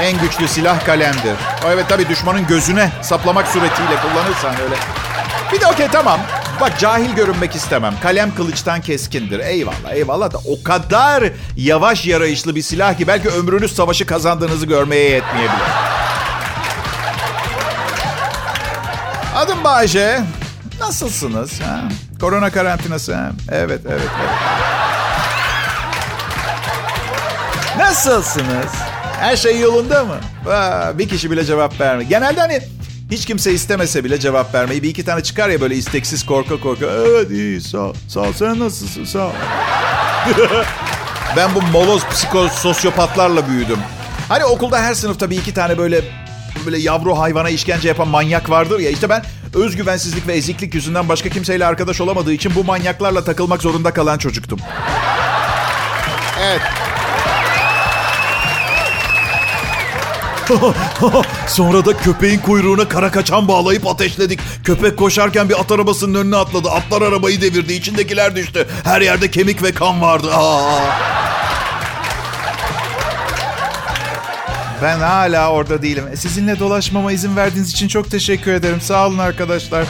En 0.00 0.18
güçlü 0.20 0.48
silah 0.48 0.86
kalemdir. 0.86 1.36
Evet 1.66 1.86
tabii 1.88 2.08
düşmanın 2.08 2.46
gözüne 2.46 2.90
saplamak 3.02 3.48
suretiyle 3.48 3.96
kullanırsan 4.02 4.60
öyle. 4.64 4.74
Bir 5.52 5.60
de 5.60 5.66
okey 5.66 5.88
tamam. 5.88 6.20
Bak 6.60 6.78
cahil 6.78 7.14
görünmek 7.14 7.54
istemem. 7.54 7.94
Kalem 8.02 8.34
kılıçtan 8.34 8.80
keskindir. 8.80 9.38
Eyvallah 9.40 9.92
eyvallah 9.92 10.32
da 10.32 10.38
o 10.38 10.62
kadar 10.64 11.24
yavaş 11.56 12.06
yarayışlı 12.06 12.54
bir 12.54 12.62
silah 12.62 12.98
ki 12.98 13.06
belki 13.06 13.28
ömrünüz 13.28 13.74
savaşı 13.76 14.06
kazandığınızı 14.06 14.66
görmeye 14.66 15.10
yetmeyebilir. 15.10 15.60
Adım 19.36 19.64
Bayce. 19.64 20.20
Nasılsınız? 20.80 21.60
Ha? 21.60 21.80
Korona 22.20 22.50
karantinası. 22.50 23.14
Ha? 23.14 23.30
Evet, 23.52 23.80
evet, 23.88 24.00
evet. 24.20 24.63
Nasılsınız? 27.78 28.72
Her 29.20 29.36
şey 29.36 29.60
yolunda 29.60 30.04
mı? 30.04 30.16
Aa, 30.52 30.98
bir 30.98 31.08
kişi 31.08 31.30
bile 31.30 31.44
cevap 31.44 31.80
vermiyor. 31.80 32.10
Genelde 32.10 32.40
hani 32.40 32.60
hiç 33.10 33.24
kimse 33.26 33.52
istemese 33.52 34.04
bile 34.04 34.20
cevap 34.20 34.54
vermeyi. 34.54 34.82
Bir 34.82 34.88
iki 34.88 35.04
tane 35.04 35.22
çıkar 35.22 35.48
ya 35.48 35.60
böyle 35.60 35.76
isteksiz 35.76 36.26
korka 36.26 36.60
korka. 36.60 36.86
Evet 36.86 37.30
iyi 37.30 37.60
sağ. 37.60 37.92
Sağ. 38.08 38.32
Sen 38.32 38.58
nasılsın? 38.60 39.04
Sağ 39.04 39.32
ben 41.36 41.54
bu 41.54 41.62
moloz 41.62 42.06
psikososyopatlarla 42.06 43.48
büyüdüm. 43.48 43.78
Hani 44.28 44.44
okulda 44.44 44.82
her 44.82 44.94
sınıfta 44.94 45.30
bir 45.30 45.38
iki 45.38 45.54
tane 45.54 45.78
böyle 45.78 46.00
böyle 46.66 46.78
yavru 46.78 47.18
hayvana 47.18 47.48
işkence 47.50 47.88
yapan 47.88 48.08
manyak 48.08 48.50
vardır 48.50 48.78
ya. 48.80 48.90
İşte 48.90 49.08
ben 49.08 49.22
özgüvensizlik 49.54 50.26
ve 50.26 50.32
eziklik 50.32 50.74
yüzünden 50.74 51.08
başka 51.08 51.28
kimseyle 51.28 51.66
arkadaş 51.66 52.00
olamadığı 52.00 52.32
için 52.32 52.54
bu 52.54 52.64
manyaklarla 52.64 53.24
takılmak 53.24 53.62
zorunda 53.62 53.90
kalan 53.90 54.18
çocuktum. 54.18 54.58
Evet. 56.42 56.60
Sonra 61.46 61.84
da 61.84 61.96
köpeğin 61.96 62.38
kuyruğuna 62.38 62.88
kara 62.88 63.10
kaçan 63.10 63.48
bağlayıp 63.48 63.86
ateşledik. 63.86 64.40
Köpek 64.64 64.96
koşarken 64.96 65.48
bir 65.48 65.60
at 65.60 65.72
arabasının 65.72 66.14
önüne 66.14 66.36
atladı. 66.36 66.70
Atlar 66.70 67.02
arabayı 67.02 67.40
devirdi. 67.40 67.72
İçindekiler 67.72 68.36
düştü. 68.36 68.68
Her 68.84 69.00
yerde 69.00 69.30
kemik 69.30 69.62
ve 69.62 69.72
kan 69.72 70.02
vardı. 70.02 70.30
Aa. 70.34 70.80
Ben 74.82 74.98
hala 74.98 75.50
orada 75.50 75.82
değilim. 75.82 76.04
E, 76.12 76.16
sizinle 76.16 76.58
dolaşmama 76.58 77.12
izin 77.12 77.36
verdiğiniz 77.36 77.70
için 77.70 77.88
çok 77.88 78.10
teşekkür 78.10 78.52
ederim. 78.52 78.80
Sağ 78.80 79.06
olun 79.06 79.18
arkadaşlar. 79.18 79.86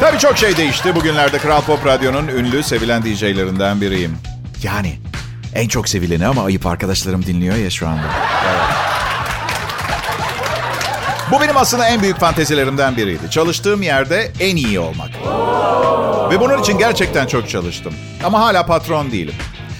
Tabii 0.00 0.18
çok 0.18 0.38
şey 0.38 0.56
değişti. 0.56 0.94
Bugünlerde 0.94 1.38
Kral 1.38 1.62
Pop 1.62 1.86
Radyo'nun 1.86 2.28
ünlü, 2.28 2.62
sevilen 2.62 3.02
DJ'lerinden 3.02 3.80
biriyim. 3.80 4.16
Yani 4.62 5.03
en 5.54 5.68
çok 5.68 5.88
sevileni 5.88 6.26
ama 6.26 6.44
ayıp 6.44 6.66
arkadaşlarım 6.66 7.26
dinliyor 7.26 7.56
ya 7.56 7.70
şu 7.70 7.88
anda. 7.88 8.02
Evet. 8.48 8.84
Bu 11.30 11.40
benim 11.40 11.56
aslında 11.56 11.88
en 11.88 12.02
büyük 12.02 12.20
fantezilerimden 12.20 12.96
biriydi. 12.96 13.30
Çalıştığım 13.30 13.82
yerde 13.82 14.32
en 14.40 14.56
iyi 14.56 14.80
olmak. 14.80 15.10
Ve 16.30 16.40
bunun 16.40 16.62
için 16.62 16.78
gerçekten 16.78 17.26
çok 17.26 17.48
çalıştım. 17.48 17.94
Ama 18.24 18.40
hala 18.40 18.66
patron 18.66 19.12
değilim. 19.12 19.34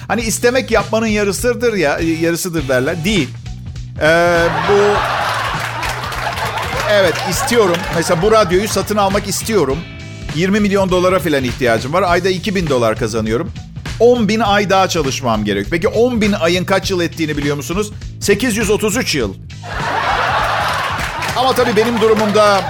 Hani 0.07 0.21
istemek 0.21 0.71
yapmanın 0.71 1.07
yarısıdır 1.07 1.73
ya, 1.73 1.99
yarısıdır 2.21 2.67
derler. 2.67 3.03
Değil. 3.03 3.29
Ee, 4.01 4.43
bu... 4.69 4.79
Evet 6.91 7.13
istiyorum. 7.29 7.77
Mesela 7.95 8.21
bu 8.21 8.31
radyoyu 8.31 8.67
satın 8.67 8.97
almak 8.97 9.27
istiyorum. 9.27 9.77
20 10.35 10.59
milyon 10.59 10.89
dolara 10.89 11.19
falan 11.19 11.43
ihtiyacım 11.43 11.93
var. 11.93 12.03
Ayda 12.07 12.29
2000 12.29 12.69
dolar 12.69 12.99
kazanıyorum. 12.99 13.51
10 13.99 14.27
bin 14.27 14.39
ay 14.39 14.69
daha 14.69 14.89
çalışmam 14.89 15.45
gerek. 15.45 15.67
Peki 15.71 15.87
10 15.87 16.21
bin 16.21 16.31
ayın 16.31 16.65
kaç 16.65 16.91
yıl 16.91 17.01
ettiğini 17.01 17.37
biliyor 17.37 17.55
musunuz? 17.55 17.91
833 18.21 19.15
yıl. 19.15 19.33
Ama 21.37 21.53
tabii 21.53 21.75
benim 21.75 22.01
durumumda 22.01 22.61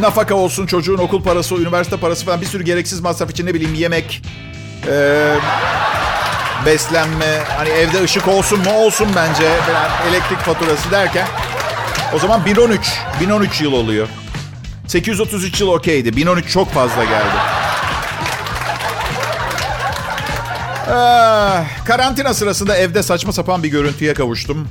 nafaka 0.00 0.34
olsun, 0.34 0.66
çocuğun 0.66 0.98
okul 0.98 1.22
parası, 1.22 1.54
üniversite 1.54 1.96
parası 1.96 2.24
falan 2.24 2.40
bir 2.40 2.46
sürü 2.46 2.64
gereksiz 2.64 3.00
masraf 3.00 3.30
için 3.30 3.46
ne 3.46 3.54
bileyim 3.54 3.74
yemek, 3.74 4.22
ee, 4.88 5.34
beslenme, 6.66 7.42
hani 7.56 7.68
evde 7.68 8.02
ışık 8.02 8.28
olsun 8.28 8.58
mu 8.58 8.72
olsun 8.72 9.08
bence 9.16 9.56
falan, 9.56 9.90
elektrik 10.10 10.38
faturası 10.38 10.90
derken 10.90 11.26
o 12.14 12.18
zaman 12.18 12.44
1013, 12.46 12.80
1013 13.20 13.60
yıl 13.60 13.72
oluyor. 13.72 14.08
833 14.86 15.60
yıl 15.60 15.68
okeydi. 15.68 16.16
1013 16.16 16.48
çok 16.52 16.70
fazla 16.72 17.04
geldi. 17.04 17.67
Ee, 20.88 20.90
karantina 21.84 22.34
sırasında 22.34 22.76
evde 22.76 23.02
saçma 23.02 23.32
sapan 23.32 23.62
bir 23.62 23.68
görüntüye 23.68 24.14
kavuştum. 24.14 24.68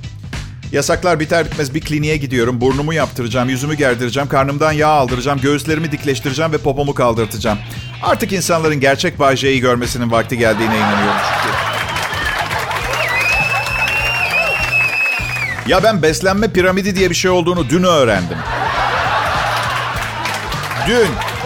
Yasaklar 0.71 1.19
biter 1.19 1.45
bitmez 1.45 1.73
bir 1.73 1.82
kliniğe 1.82 2.17
gidiyorum. 2.17 2.62
Burnumu 2.62 2.93
yaptıracağım, 2.93 3.49
yüzümü 3.49 3.75
gerdireceğim, 3.75 4.30
karnımdan 4.30 4.71
yağ 4.71 4.88
aldıracağım, 4.88 5.41
göğüslerimi 5.41 5.91
dikleştireceğim 5.91 6.51
ve 6.51 6.58
popomu 6.58 6.93
kaldırtacağım. 6.93 7.58
Artık 8.03 8.32
insanların 8.32 8.80
gerçek 8.80 9.19
Bay 9.19 9.60
görmesinin 9.60 10.12
vakti 10.12 10.38
geldiğine 10.38 10.77
inanıyorum 10.77 11.21
çünkü. 11.27 11.58
Ya 15.71 15.84
ben 15.84 16.01
beslenme 16.01 16.47
piramidi 16.47 16.95
diye 16.95 17.10
bir 17.10 17.15
şey 17.15 17.32
olduğunu 17.32 17.69
dün 17.69 17.84
öğrendim. 17.84 18.38
Dün. 20.88 21.37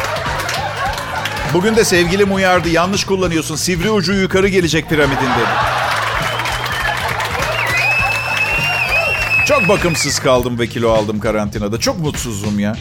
Bugün 1.54 1.76
de 1.76 1.86
sevgilim 1.86 2.36
uyardı. 2.36 2.70
Yanlış 2.70 3.04
kullanıyorsun. 3.06 3.56
Sivri 3.56 3.90
ucu 3.92 4.14
yukarı 4.14 4.48
gelecek 4.48 4.90
piramidin 4.90 5.22
dedi. 5.22 5.50
Çok 9.46 9.70
bakımsız 9.70 10.20
kaldım 10.20 10.60
ve 10.60 10.68
kilo 10.68 10.90
aldım 10.92 11.20
karantinada. 11.20 11.80
Çok 11.80 12.00
mutsuzum 12.00 12.60
ya. 12.60 12.76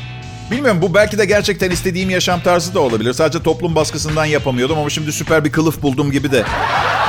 Bilmiyorum 0.50 0.82
bu 0.82 0.94
belki 0.94 1.18
de 1.18 1.24
gerçekten 1.24 1.70
istediğim 1.70 2.10
yaşam 2.10 2.40
tarzı 2.40 2.74
da 2.74 2.80
olabilir. 2.80 3.12
Sadece 3.12 3.42
toplum 3.42 3.74
baskısından 3.74 4.24
yapamıyordum 4.24 4.78
ama 4.78 4.90
şimdi 4.90 5.12
süper 5.12 5.44
bir 5.44 5.52
kılıf 5.52 5.82
buldum 5.82 6.10
gibi 6.12 6.32
de 6.32 6.44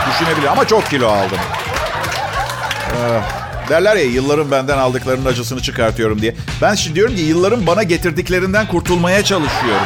düşünebilir. 0.10 0.47
Ama 0.47 0.67
çok 0.67 0.89
kilo 0.89 1.08
aldım. 1.08 1.38
Ee, 2.91 3.21
derler 3.69 3.95
ya 3.95 4.04
yılların 4.04 4.52
benden 4.52 4.78
aldıklarının 4.78 5.26
acısını 5.26 5.62
çıkartıyorum 5.62 6.21
diye. 6.21 6.36
Ben 6.62 6.76
şimdi 6.76 6.95
diyorum 6.95 7.15
ki 7.15 7.21
yılların 7.21 7.67
bana 7.67 7.84
getirdiklerinden 7.84 8.67
kurtulmaya 8.67 9.24
çalışıyorum. 9.24 9.86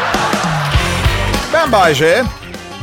Ben 1.53 1.71
Bayce. 1.71 2.23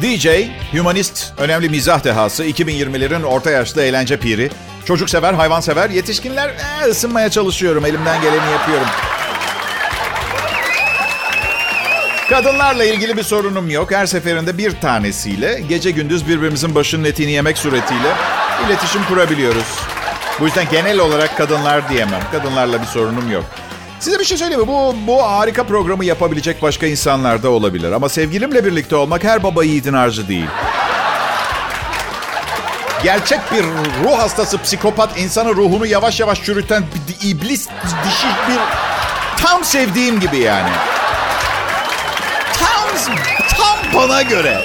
DJ, 0.02 0.26
humanist, 0.72 1.32
önemli 1.38 1.68
mizah 1.68 2.04
dehası, 2.04 2.44
2020'lerin 2.44 3.22
orta 3.24 3.50
yaşlı 3.50 3.82
eğlence 3.82 4.16
piri. 4.16 4.50
Çocuk 4.84 5.10
sever, 5.10 5.34
hayvan 5.34 5.60
sever, 5.60 5.90
yetişkinler 5.90 6.48
ee, 6.48 6.88
ısınmaya 6.88 7.30
çalışıyorum. 7.30 7.84
Elimden 7.84 8.22
geleni 8.22 8.52
yapıyorum. 8.52 8.86
Kadınlarla 12.30 12.84
ilgili 12.84 13.16
bir 13.16 13.22
sorunum 13.22 13.70
yok. 13.70 13.92
Her 13.92 14.06
seferinde 14.06 14.58
bir 14.58 14.80
tanesiyle 14.80 15.60
gece 15.68 15.90
gündüz 15.90 16.28
birbirimizin 16.28 16.74
başının 16.74 17.04
etini 17.04 17.30
yemek 17.30 17.58
suretiyle 17.58 18.12
iletişim 18.66 19.04
kurabiliyoruz. 19.04 19.66
Bu 20.40 20.44
yüzden 20.44 20.66
genel 20.70 20.98
olarak 20.98 21.36
kadınlar 21.36 21.88
diyemem. 21.88 22.22
Kadınlarla 22.32 22.80
bir 22.80 22.86
sorunum 22.86 23.30
yok. 23.32 23.44
Size 24.02 24.18
bir 24.18 24.24
şey 24.24 24.38
söyleyeyim 24.38 24.60
mi? 24.60 24.68
Bu, 24.68 24.94
bu 25.06 25.22
harika 25.22 25.64
programı 25.64 26.04
yapabilecek 26.04 26.62
başka 26.62 26.86
insanlar 26.86 27.42
da 27.42 27.50
olabilir. 27.50 27.92
Ama 27.92 28.08
sevgilimle 28.08 28.64
birlikte 28.64 28.96
olmak 28.96 29.24
her 29.24 29.42
baba 29.42 29.64
yiğidin 29.64 29.92
harcı 29.94 30.28
değil. 30.28 30.46
Gerçek 33.02 33.38
bir 33.52 33.64
ruh 34.04 34.18
hastası, 34.18 34.62
psikopat, 34.62 35.18
insanın 35.18 35.54
ruhunu 35.56 35.86
yavaş 35.86 36.20
yavaş 36.20 36.42
çürüten 36.42 36.84
bir 37.08 37.28
iblis 37.30 37.68
dişi 38.04 38.26
bir... 38.48 38.58
Tam 39.44 39.64
sevdiğim 39.64 40.20
gibi 40.20 40.38
yani. 40.38 40.70
Tam, 42.58 43.14
tam 43.58 43.78
bana 43.94 44.22
göre. 44.22 44.60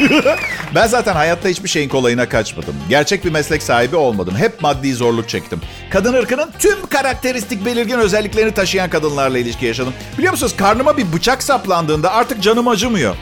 Ben 0.74 0.86
zaten 0.86 1.14
hayatta 1.14 1.48
hiçbir 1.48 1.68
şeyin 1.68 1.88
kolayına 1.88 2.28
kaçmadım. 2.28 2.74
Gerçek 2.88 3.24
bir 3.24 3.30
meslek 3.30 3.62
sahibi 3.62 3.96
olmadım. 3.96 4.36
Hep 4.36 4.62
maddi 4.62 4.94
zorluk 4.94 5.28
çektim. 5.28 5.60
Kadın 5.90 6.14
ırkının 6.14 6.50
tüm 6.58 6.86
karakteristik 6.86 7.64
belirgin 7.64 7.98
özelliklerini 7.98 8.54
taşıyan 8.54 8.90
kadınlarla 8.90 9.38
ilişki 9.38 9.66
yaşadım. 9.66 9.94
Biliyor 10.18 10.32
musunuz 10.32 10.56
karnıma 10.56 10.96
bir 10.96 11.12
bıçak 11.12 11.42
saplandığında 11.42 12.12
artık 12.12 12.42
canım 12.42 12.68
acımıyor. 12.68 13.16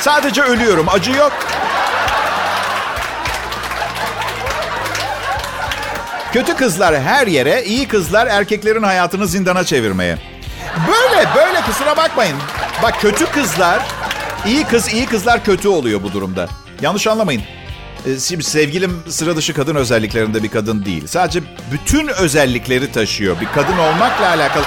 Sadece 0.00 0.42
ölüyorum. 0.42 0.86
Acı 0.88 1.10
yok. 1.12 1.32
Kötü 6.32 6.56
kızlar 6.56 7.00
her 7.02 7.26
yere, 7.26 7.64
iyi 7.64 7.88
kızlar 7.88 8.26
erkeklerin 8.26 8.82
hayatını 8.82 9.26
zindana 9.26 9.64
çevirmeye. 9.64 10.18
Böyle, 10.88 11.28
böyle 11.34 11.60
kusura 11.60 11.96
bakmayın. 11.96 12.36
Bak 12.82 13.00
kötü 13.00 13.26
kızlar, 13.26 13.82
iyi 14.46 14.64
kız, 14.64 14.94
iyi 14.94 15.06
kızlar 15.06 15.44
kötü 15.44 15.68
oluyor 15.68 16.02
bu 16.02 16.12
durumda. 16.12 16.48
Yanlış 16.82 17.06
anlamayın. 17.06 17.42
Ee, 18.06 18.20
Şimdi 18.20 18.44
sevgilim 18.44 19.02
sıra 19.08 19.36
dışı 19.36 19.54
kadın 19.54 19.74
özelliklerinde 19.74 20.42
bir 20.42 20.48
kadın 20.48 20.84
değil. 20.84 21.06
Sadece 21.06 21.40
bütün 21.72 22.08
özellikleri 22.08 22.92
taşıyor. 22.92 23.40
Bir 23.40 23.46
kadın 23.46 23.78
olmakla 23.78 24.28
alakalı. 24.28 24.64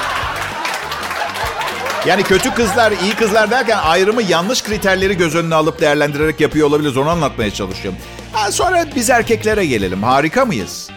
Yani 2.06 2.24
kötü 2.24 2.54
kızlar, 2.54 2.94
iyi 3.04 3.14
kızlar 3.16 3.52
derken 3.52 3.78
ayrımı 3.78 4.22
yanlış 4.22 4.64
kriterleri 4.64 5.18
göz 5.18 5.36
önüne 5.36 5.56
alıp 5.56 5.82
değerlendirerek 5.82 6.42
yapıyor 6.42 6.68
olabiliriz. 6.68 6.98
Onu 6.98 7.10
anlatmaya 7.10 7.52
çalışıyorum. 7.54 8.00
Ha, 8.34 8.52
sonra 8.52 8.86
biz 8.96 9.10
erkeklere 9.10 9.66
gelelim. 9.66 10.04
Harika 10.04 10.46
mıyız? 10.46 10.90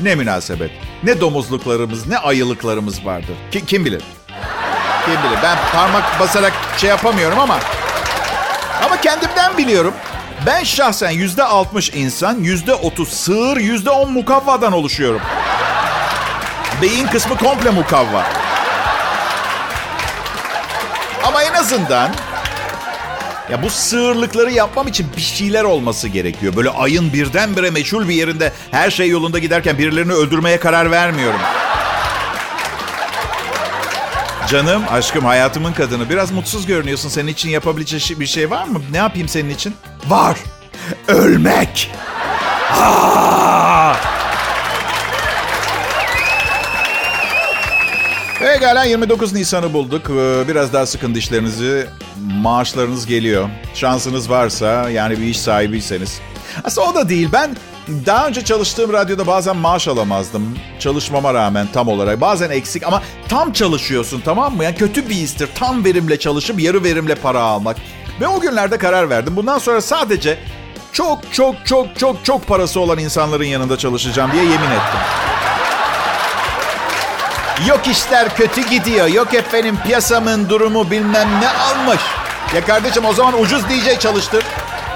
Ne 0.00 0.14
münasebet. 0.14 0.70
Ne 1.02 1.20
domuzluklarımız, 1.20 2.06
ne 2.06 2.18
ayılıklarımız 2.18 3.06
vardır. 3.06 3.34
Ki- 3.52 3.66
kim 3.66 3.84
bilir? 3.84 4.02
Kim 5.04 5.14
bilir? 5.14 5.38
Ben 5.42 5.58
parmak 5.72 6.20
basarak 6.20 6.52
şey 6.76 6.90
yapamıyorum 6.90 7.38
ama... 7.38 7.58
Ama 8.84 9.00
kendimden 9.00 9.58
biliyorum. 9.58 9.94
Ben 10.46 10.64
şahsen 10.64 11.10
yüzde 11.10 11.44
altmış 11.44 11.90
insan, 11.94 12.38
yüzde 12.38 12.74
otuz 12.74 13.08
sığır, 13.08 13.56
yüzde 13.56 13.90
on 13.90 14.12
mukavvadan 14.12 14.72
oluşuyorum. 14.72 15.20
Beyin 16.82 17.06
kısmı 17.06 17.36
komple 17.36 17.70
mukavva. 17.70 18.26
Ama 21.24 21.42
en 21.42 21.52
azından 21.54 22.10
ya 23.50 23.62
bu 23.62 23.70
sığırlıkları 23.70 24.50
yapmam 24.50 24.88
için 24.88 25.06
bir 25.16 25.22
şeyler 25.22 25.64
olması 25.64 26.08
gerekiyor. 26.08 26.56
Böyle 26.56 26.70
ayın 26.70 27.12
birdenbire 27.12 27.70
meçhul 27.70 28.08
bir 28.08 28.14
yerinde 28.14 28.52
her 28.70 28.90
şey 28.90 29.08
yolunda 29.08 29.38
giderken 29.38 29.78
birilerini 29.78 30.12
öldürmeye 30.12 30.60
karar 30.60 30.90
vermiyorum. 30.90 31.40
Canım, 34.50 34.82
aşkım, 34.90 35.24
hayatımın 35.24 35.72
kadını. 35.72 36.10
Biraz 36.10 36.30
mutsuz 36.30 36.66
görünüyorsun. 36.66 37.08
Senin 37.08 37.28
için 37.28 37.50
yapabileceği 37.50 38.20
bir 38.20 38.26
şey 38.26 38.50
var 38.50 38.64
mı? 38.64 38.82
Ne 38.90 38.96
yapayım 38.96 39.28
senin 39.28 39.50
için? 39.50 39.74
Var. 40.08 40.36
Ölmek. 41.08 41.90
Aa! 42.80 43.94
Pekala 48.38 48.84
29 48.84 49.32
Nisan'ı 49.32 49.72
bulduk. 49.72 50.10
Ee, 50.10 50.48
Biraz 50.48 50.72
daha 50.72 50.86
sıkın 50.86 51.14
dişlerinizi. 51.14 51.86
Maaşlarınız 52.20 53.06
geliyor. 53.06 53.48
Şansınız 53.74 54.30
varsa 54.30 54.90
yani 54.90 55.18
bir 55.18 55.24
iş 55.26 55.40
sahibiyseniz. 55.40 56.20
Aslında 56.64 56.86
o 56.88 56.94
da 56.94 57.08
değil. 57.08 57.28
Ben 57.32 57.56
daha 58.06 58.26
önce 58.26 58.44
çalıştığım 58.44 58.92
radyoda 58.92 59.26
bazen 59.26 59.56
maaş 59.56 59.88
alamazdım. 59.88 60.58
Çalışmama 60.78 61.34
rağmen 61.34 61.68
tam 61.72 61.88
olarak. 61.88 62.20
Bazen 62.20 62.50
eksik 62.50 62.82
ama 62.86 63.02
tam 63.28 63.52
çalışıyorsun 63.52 64.22
tamam 64.24 64.56
mı? 64.56 64.64
Yani 64.64 64.74
kötü 64.76 65.08
bir 65.08 65.14
histir. 65.14 65.48
Tam 65.54 65.84
verimle 65.84 66.18
çalışıp 66.18 66.60
yarı 66.60 66.84
verimle 66.84 67.14
para 67.14 67.40
almak. 67.40 67.76
Ve 68.20 68.28
o 68.28 68.40
günlerde 68.40 68.78
karar 68.78 69.10
verdim. 69.10 69.36
Bundan 69.36 69.58
sonra 69.58 69.80
sadece 69.80 70.38
çok 70.92 71.18
çok 71.32 71.54
çok 71.64 71.98
çok 71.98 72.24
çok 72.24 72.46
parası 72.46 72.80
olan 72.80 72.98
insanların 72.98 73.44
yanında 73.44 73.78
çalışacağım 73.78 74.32
diye 74.32 74.42
yemin 74.42 74.70
ettim. 74.70 75.00
Yok 77.68 77.86
işler 77.86 78.36
kötü 78.36 78.68
gidiyor. 78.70 79.06
Yok 79.06 79.34
efendim 79.34 79.78
piyasamın 79.86 80.48
durumu 80.48 80.90
bilmem 80.90 81.28
ne 81.40 81.48
almış. 81.48 82.00
Ya 82.54 82.64
kardeşim 82.64 83.04
o 83.04 83.12
zaman 83.12 83.40
ucuz 83.40 83.62
DJ 83.64 83.98
çalıştır. 83.98 84.44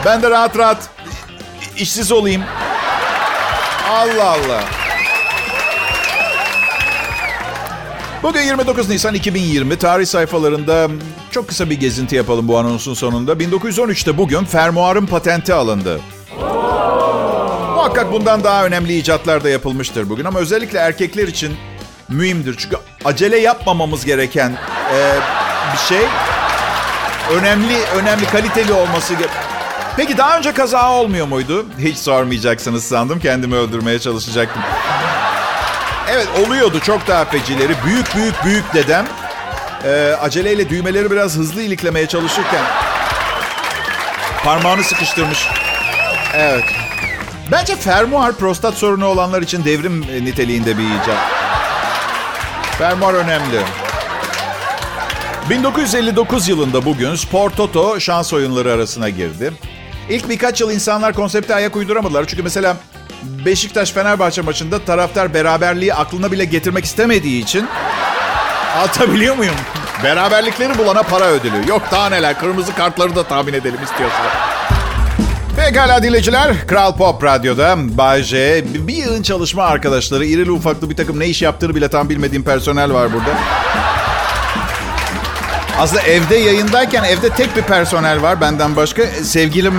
Ben 0.05 0.23
de 0.23 0.31
rahat 0.31 0.59
rahat 0.59 0.89
işsiz 1.77 2.13
olayım. 2.13 2.45
Allah 3.89 4.25
Allah. 4.31 4.65
Bugün 8.23 8.41
29 8.43 8.89
Nisan 8.89 9.15
2020 9.15 9.77
tarih 9.79 10.07
sayfalarında 10.07 10.89
çok 11.31 11.49
kısa 11.49 11.71
bir 11.71 11.81
gezinti 11.81 12.17
yapalım 12.17 12.49
bu 12.49 12.59
anonsun 12.59 12.95
sonunda. 12.95 13.33
1913'te 13.33 14.17
bugün 14.19 14.45
fermuarın 14.45 15.07
patenti 15.07 15.55
alındı. 15.55 16.01
Muhakkak 17.75 18.13
bundan 18.13 18.45
daha 18.45 18.65
önemli 18.65 18.97
icatlar 18.99 19.45
da 19.45 19.49
yapılmıştır 19.49 20.09
bugün 20.09 20.25
ama 20.25 20.39
özellikle 20.39 20.79
erkekler 20.79 21.29
için 21.29 21.57
mühimdir. 22.09 22.57
Çünkü 22.59 22.77
acele 23.05 23.39
yapmamamız 23.39 24.05
gereken 24.05 24.51
e, 24.95 25.15
bir 25.73 25.79
şey 25.79 26.07
önemli, 27.33 27.77
önemli, 27.97 28.25
kaliteli 28.27 28.73
olması 28.73 29.15
ge- 29.15 29.29
Peki 29.97 30.19
daha 30.19 30.39
önce 30.39 30.53
kaza 30.53 30.93
olmuyor 30.93 31.27
muydu? 31.27 31.67
Hiç 31.79 31.99
sormayacaksınız 31.99 32.85
sandım. 32.85 33.21
Kendimi 33.21 33.55
öldürmeye 33.55 33.99
çalışacaktım. 33.99 34.63
Evet 36.11 36.29
oluyordu 36.47 36.81
çok 36.81 37.07
daha 37.09 37.25
fecileri. 37.25 37.75
Büyük 37.87 38.15
büyük 38.17 38.45
büyük 38.45 38.75
dedem 38.75 39.07
e, 39.85 40.17
aceleyle 40.21 40.69
düğmeleri 40.69 41.11
biraz 41.11 41.37
hızlı 41.37 41.63
iliklemeye 41.63 42.07
çalışırken 42.07 42.63
parmağını 44.45 44.85
sıkıştırmış. 44.85 45.49
Evet. 46.35 46.65
Bence 47.53 47.77
fermuar 47.77 48.33
prostat 48.33 48.75
sorunu 48.75 49.07
olanlar 49.07 49.43
için 49.43 49.65
devrim 49.65 50.01
niteliğinde 50.01 50.79
bir 50.79 50.85
icat. 50.85 51.19
Fermuar 52.79 53.15
önemli. 53.15 53.61
1959 55.51 56.49
yılında 56.49 56.85
bugün 56.85 57.15
Spor 57.15 57.51
Toto 57.51 58.01
şans 58.01 58.33
oyunları 58.33 58.73
arasına 58.73 59.09
girdi. 59.09 59.53
İlk 60.11 60.29
birkaç 60.29 60.61
yıl 60.61 60.71
insanlar 60.71 61.13
konsepte 61.13 61.55
ayak 61.55 61.77
uyduramadılar. 61.77 62.25
Çünkü 62.27 62.43
mesela 62.43 62.77
Beşiktaş-Fenerbahçe 63.45 64.43
maçında 64.43 64.85
taraftar 64.85 65.35
beraberliği 65.35 65.95
aklına 65.95 66.33
bile 66.33 66.45
getirmek 66.45 66.85
istemediği 66.85 67.43
için... 67.43 67.69
Anlatabiliyor 68.77 69.37
muyum? 69.37 69.55
Beraberlikleri 70.05 70.79
bulana 70.79 71.03
para 71.03 71.25
ödülü. 71.25 71.69
Yok 71.69 71.83
daha 71.93 72.09
neler. 72.09 72.39
Kırmızı 72.39 72.75
kartları 72.75 73.17
da 73.17 73.23
tahmin 73.23 73.53
edelim 73.53 73.79
istiyorsan. 73.85 74.27
Pekala 75.57 76.03
dinleyiciler. 76.03 76.67
Kral 76.67 76.97
Pop 76.97 77.25
Radyo'da 77.25 77.77
Bay. 77.79 78.23
Bir 78.75 78.95
yığın 78.95 79.23
çalışma 79.23 79.65
arkadaşları, 79.65 80.27
irili 80.27 80.51
ufaklı 80.51 80.91
bir 80.91 80.97
takım 80.97 81.21
ne 81.21 81.27
iş 81.27 81.43
yaptığını 81.43 81.75
bile 81.75 81.89
tam 81.89 82.09
bilmediğim 82.09 82.45
personel 82.45 82.93
var 82.93 83.13
burada. 83.13 83.39
Aslında 85.79 86.03
evde 86.03 86.37
yayındayken 86.37 87.05
evde 87.05 87.29
tek 87.29 87.57
bir 87.57 87.63
personel 87.63 88.23
var 88.23 88.41
benden 88.41 88.77
başka. 88.77 89.03
E, 89.03 89.25
Sevgilim 89.25 89.75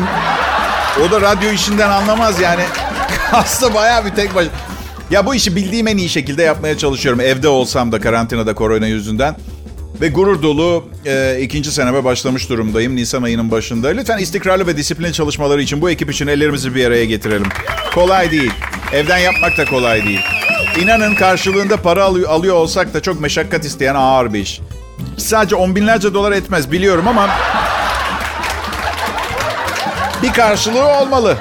o 1.08 1.12
da 1.12 1.22
radyo 1.22 1.52
işinden 1.52 1.90
anlamaz 1.90 2.40
yani. 2.40 2.64
Aslında 3.32 3.74
bayağı 3.74 4.06
bir 4.06 4.10
tek 4.10 4.36
baş... 4.36 4.48
Ya 5.12 5.26
bu 5.26 5.36
işi 5.36 5.56
bildiğim 5.56 5.88
en 5.88 5.98
iyi 5.98 6.10
şekilde 6.10 6.44
yapmaya 6.44 6.78
çalışıyorum. 6.78 7.22
Evde 7.22 7.48
olsam 7.48 7.92
da 7.92 8.02
karantinada 8.02 8.56
korona 8.56 8.88
yüzünden. 8.88 9.36
Ve 10.02 10.08
gurur 10.08 10.42
dolu 10.42 10.86
e, 11.06 11.38
ikinci 11.42 11.72
seneme 11.72 12.04
başlamış 12.04 12.50
durumdayım 12.50 12.96
Nisan 12.96 13.24
ayının 13.24 13.52
başında. 13.52 13.88
Lütfen 13.88 14.18
istikrarlı 14.18 14.68
ve 14.68 14.78
disiplinli 14.78 15.14
çalışmaları 15.14 15.62
için 15.62 15.82
bu 15.82 15.90
ekip 15.90 16.12
için 16.12 16.28
ellerimizi 16.28 16.76
bir 16.76 16.86
araya 16.86 17.06
getirelim. 17.06 17.48
Kolay 17.94 18.32
değil. 18.32 18.52
Evden 18.94 19.18
yapmak 19.18 19.58
da 19.58 19.66
kolay 19.66 20.06
değil. 20.06 20.22
İnanın 20.82 21.16
karşılığında 21.16 21.78
para 21.78 22.04
alıyor, 22.04 22.30
alıyor 22.30 22.56
olsak 22.56 22.94
da 22.94 23.02
çok 23.02 23.22
meşakkat 23.22 23.66
isteyen 23.66 23.96
ağır 23.96 24.34
bir 24.34 24.40
iş. 24.40 24.62
Sadece 25.18 25.56
on 25.56 25.76
binlerce 25.76 26.14
dolar 26.14 26.32
etmez 26.32 26.72
biliyorum 26.72 27.08
ama... 27.08 27.30
Bir 30.24 30.34
karşılığı 30.34 30.88
olmalı. 30.88 31.38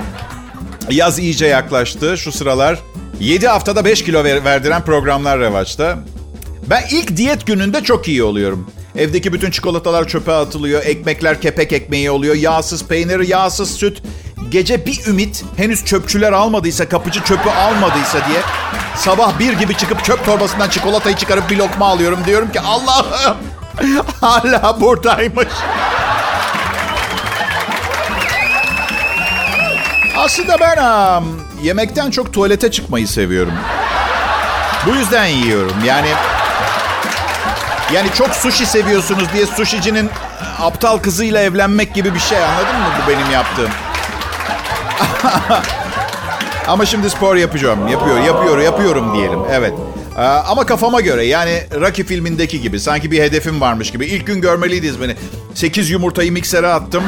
Yaz 0.90 1.18
iyice 1.18 1.46
yaklaştı 1.46 2.18
şu 2.18 2.32
sıralar. 2.32 2.78
7 3.20 3.48
haftada 3.48 3.84
5 3.84 4.04
kilo 4.04 4.24
ver- 4.24 4.44
verdiren 4.44 4.84
programlar 4.84 5.38
revaçta. 5.40 5.98
Ben 6.66 6.84
ilk 6.90 7.16
diyet 7.16 7.46
gününde 7.46 7.84
çok 7.84 8.08
iyi 8.08 8.22
oluyorum. 8.22 8.70
Evdeki 8.96 9.32
bütün 9.32 9.50
çikolatalar 9.50 10.08
çöpe 10.08 10.32
atılıyor. 10.32 10.82
Ekmekler 10.84 11.40
kepek 11.40 11.72
ekmeği 11.72 12.10
oluyor. 12.10 12.34
Yağsız 12.34 12.84
peynir, 12.84 13.20
yağsız 13.28 13.76
süt. 13.76 14.02
Gece 14.48 14.86
bir 14.86 15.06
ümit 15.06 15.44
henüz 15.56 15.84
çöpçüler 15.84 16.32
almadıysa, 16.32 16.88
kapıcı 16.88 17.20
çöpü 17.24 17.50
almadıysa 17.50 18.18
diye 18.28 18.38
sabah 18.96 19.38
bir 19.38 19.52
gibi 19.52 19.76
çıkıp 19.76 20.04
çöp 20.04 20.26
torbasından 20.26 20.68
çikolatayı 20.68 21.16
çıkarıp 21.16 21.50
bir 21.50 21.56
lokma 21.56 21.86
alıyorum. 21.86 22.18
Diyorum 22.26 22.52
ki 22.52 22.60
Allah'ım 22.60 23.36
hala 24.20 24.80
buradaymış. 24.80 25.48
Aslında 30.16 30.60
ben 30.60 30.76
am, 30.76 31.24
yemekten 31.62 32.10
çok 32.10 32.32
tuvalete 32.32 32.70
çıkmayı 32.70 33.08
seviyorum. 33.08 33.54
Bu 34.86 34.90
yüzden 34.90 35.26
yiyorum. 35.26 35.76
Yani 35.84 36.08
Yani 37.92 38.08
çok 38.18 38.34
sushi 38.34 38.66
seviyorsunuz 38.66 39.32
diye 39.32 39.46
sushicinin 39.46 40.10
aptal 40.60 40.98
kızıyla 40.98 41.40
evlenmek 41.40 41.94
gibi 41.94 42.14
bir 42.14 42.20
şey 42.20 42.38
anladın 42.44 42.76
mı 42.76 42.86
bu 43.04 43.10
benim 43.10 43.30
yaptığım? 43.30 43.70
Ama 46.68 46.86
şimdi 46.86 47.10
spor 47.10 47.36
yapacağım. 47.36 47.88
Yapıyor, 47.88 48.20
yapıyor, 48.20 48.58
yapıyorum 48.58 49.14
diyelim. 49.14 49.38
Evet. 49.52 49.72
Ee, 50.18 50.22
ama 50.22 50.66
kafama 50.66 51.00
göre 51.00 51.26
yani 51.26 51.62
Rocky 51.80 52.08
filmindeki 52.08 52.60
gibi 52.60 52.80
sanki 52.80 53.10
bir 53.10 53.22
hedefim 53.22 53.60
varmış 53.60 53.90
gibi. 53.90 54.06
İlk 54.06 54.26
gün 54.26 54.40
görmeliydiniz 54.40 55.00
beni. 55.00 55.16
8 55.54 55.90
yumurtayı 55.90 56.32
miksere 56.32 56.68
attım. 56.68 57.04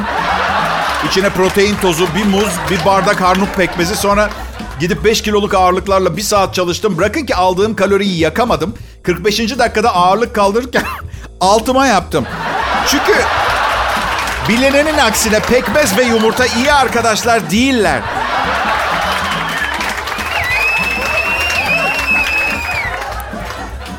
İçine 1.11 1.31
protein 1.31 1.77
tozu, 1.83 2.07
bir 2.17 2.25
muz, 2.25 2.53
bir 2.71 2.85
bardak 2.85 3.23
armut 3.23 3.55
pekmezi. 3.57 3.97
Sonra 3.97 4.31
gidip 4.81 5.05
5 5.05 5.23
kiloluk 5.23 5.55
ağırlıklarla 5.55 6.17
bir 6.17 6.23
saat 6.23 6.55
çalıştım. 6.55 6.99
Bırakın 6.99 7.27
ki 7.27 7.35
aldığım 7.37 7.77
kaloriyi 7.77 8.19
yakamadım. 8.19 8.75
45. 9.03 9.59
dakikada 9.59 9.95
ağırlık 9.95 10.35
kaldırırken 10.35 10.85
altıma 11.41 11.87
yaptım. 11.87 12.27
Çünkü 12.89 13.15
bilinenin 14.49 14.99
aksine 14.99 15.41
pekmez 15.41 15.99
ve 15.99 16.05
yumurta 16.05 16.47
iyi 16.47 16.73
arkadaşlar 16.73 17.51
değiller. 17.51 18.01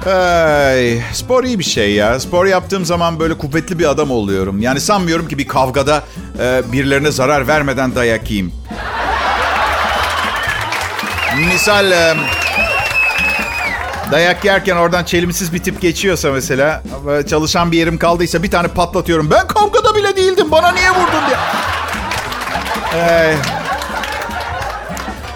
Ay, 0.07 1.01
spor 1.13 1.43
iyi 1.43 1.59
bir 1.59 1.63
şey 1.63 1.93
ya. 1.93 2.19
Spor 2.19 2.45
yaptığım 2.45 2.85
zaman 2.85 3.19
böyle 3.19 3.37
kuvvetli 3.37 3.79
bir 3.79 3.89
adam 3.89 4.11
oluyorum. 4.11 4.61
Yani 4.61 4.79
sanmıyorum 4.79 5.27
ki 5.27 5.37
bir 5.37 5.47
kavgada 5.47 6.03
e, 6.39 6.61
birilerine 6.71 7.11
zarar 7.11 7.47
vermeden 7.47 7.95
dayak 7.95 8.31
yiyeyim. 8.31 8.53
Misal 11.53 11.91
e, 11.91 12.15
dayak 14.11 14.45
yerken 14.45 14.75
oradan 14.75 15.03
çelimsiz 15.03 15.53
bir 15.53 15.59
tip 15.63 15.81
geçiyorsa 15.81 16.31
mesela 16.31 16.83
e, 17.19 17.27
çalışan 17.27 17.71
bir 17.71 17.77
yerim 17.77 17.97
kaldıysa 17.97 18.43
bir 18.43 18.51
tane 18.51 18.67
patlatıyorum. 18.67 19.31
Ben 19.31 19.47
kavgada 19.47 19.95
bile 19.95 20.15
değildim 20.15 20.51
bana 20.51 20.71
niye 20.71 20.89
vurdun 20.89 21.21
diye. 21.27 21.37
Ay. 23.03 23.35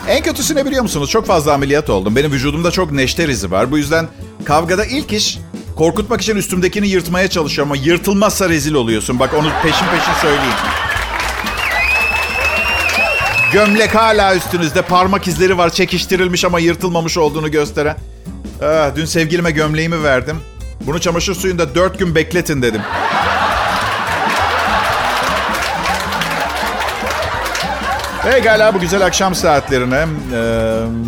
En 0.07 0.23
kötüsü 0.23 0.55
ne 0.55 0.65
biliyor 0.65 0.83
musunuz? 0.83 1.09
Çok 1.09 1.25
fazla 1.25 1.53
ameliyat 1.53 1.89
oldum. 1.89 2.15
Benim 2.15 2.31
vücudumda 2.31 2.71
çok 2.71 2.91
neşter 2.91 3.29
izi 3.29 3.51
var. 3.51 3.71
Bu 3.71 3.77
yüzden 3.77 4.07
kavgada 4.45 4.85
ilk 4.85 5.13
iş 5.13 5.39
korkutmak 5.75 6.21
için 6.21 6.35
üstümdekini 6.35 6.87
yırtmaya 6.87 7.27
çalışıyorum. 7.27 7.71
Ama 7.71 7.81
yırtılmazsa 7.81 8.49
rezil 8.49 8.73
oluyorsun. 8.73 9.19
Bak 9.19 9.33
onu 9.33 9.49
peşin 9.63 9.85
peşin 9.85 10.13
söyleyeyim. 10.21 10.53
Gömlek 13.53 13.95
hala 13.95 14.35
üstünüzde. 14.35 14.81
Parmak 14.81 15.27
izleri 15.27 15.57
var 15.57 15.69
çekiştirilmiş 15.69 16.45
ama 16.45 16.59
yırtılmamış 16.59 17.17
olduğunu 17.17 17.51
gösteren. 17.51 17.97
Ah, 18.63 18.95
dün 18.95 19.05
sevgilime 19.05 19.51
gömleğimi 19.51 20.03
verdim. 20.03 20.37
Bunu 20.81 20.99
çamaşır 20.99 21.35
suyunda 21.35 21.75
dört 21.75 21.99
gün 21.99 22.15
bekletin 22.15 22.61
dedim. 22.61 22.81
Pekala 28.23 28.73
bu 28.73 28.79
güzel 28.79 29.05
akşam 29.05 29.35
saatlerine, 29.35 30.05
e, 30.33 30.39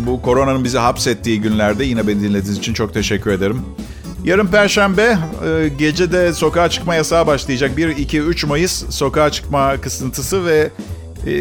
bu 0.06 0.22
koronanın 0.22 0.64
bizi 0.64 0.78
hapsettiği 0.78 1.40
günlerde 1.40 1.84
yine 1.84 2.06
beni 2.06 2.20
dinlediğiniz 2.20 2.58
için 2.58 2.74
çok 2.74 2.94
teşekkür 2.94 3.30
ederim. 3.30 3.62
Yarın 4.24 4.46
Perşembe 4.46 5.18
e, 5.46 5.68
gecede 5.68 6.32
sokağa 6.32 6.68
çıkma 6.68 6.94
yasağı 6.94 7.26
başlayacak. 7.26 7.76
1, 7.76 7.88
2, 7.88 8.20
3 8.20 8.44
Mayıs 8.44 8.84
sokağa 8.90 9.30
çıkma 9.30 9.76
kısıntısı 9.80 10.46
ve 10.46 10.70
e, 11.26 11.32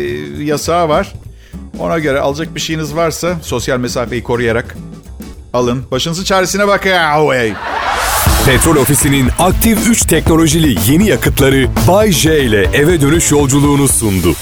yasağı 0.43 0.89
var. 0.89 1.13
Ona 1.79 1.99
göre 1.99 2.19
alacak 2.19 2.55
bir 2.55 2.59
şeyiniz 2.59 2.95
varsa 2.95 3.35
sosyal 3.41 3.79
mesafeyi 3.79 4.23
koruyarak 4.23 4.75
alın. 5.53 5.83
Başınızın 5.91 6.23
çaresine 6.23 6.67
bakın. 6.67 6.91
Petrol 8.45 8.75
Ofisi'nin 8.75 9.29
aktif 9.39 9.89
3 9.89 10.01
teknolojili 10.05 10.91
yeni 10.91 11.09
yakıtları 11.09 11.67
Bay 11.87 12.11
J 12.11 12.43
ile 12.43 12.61
eve 12.73 13.01
dönüş 13.01 13.31
yolculuğunu 13.31 13.87
sundu. 13.87 14.35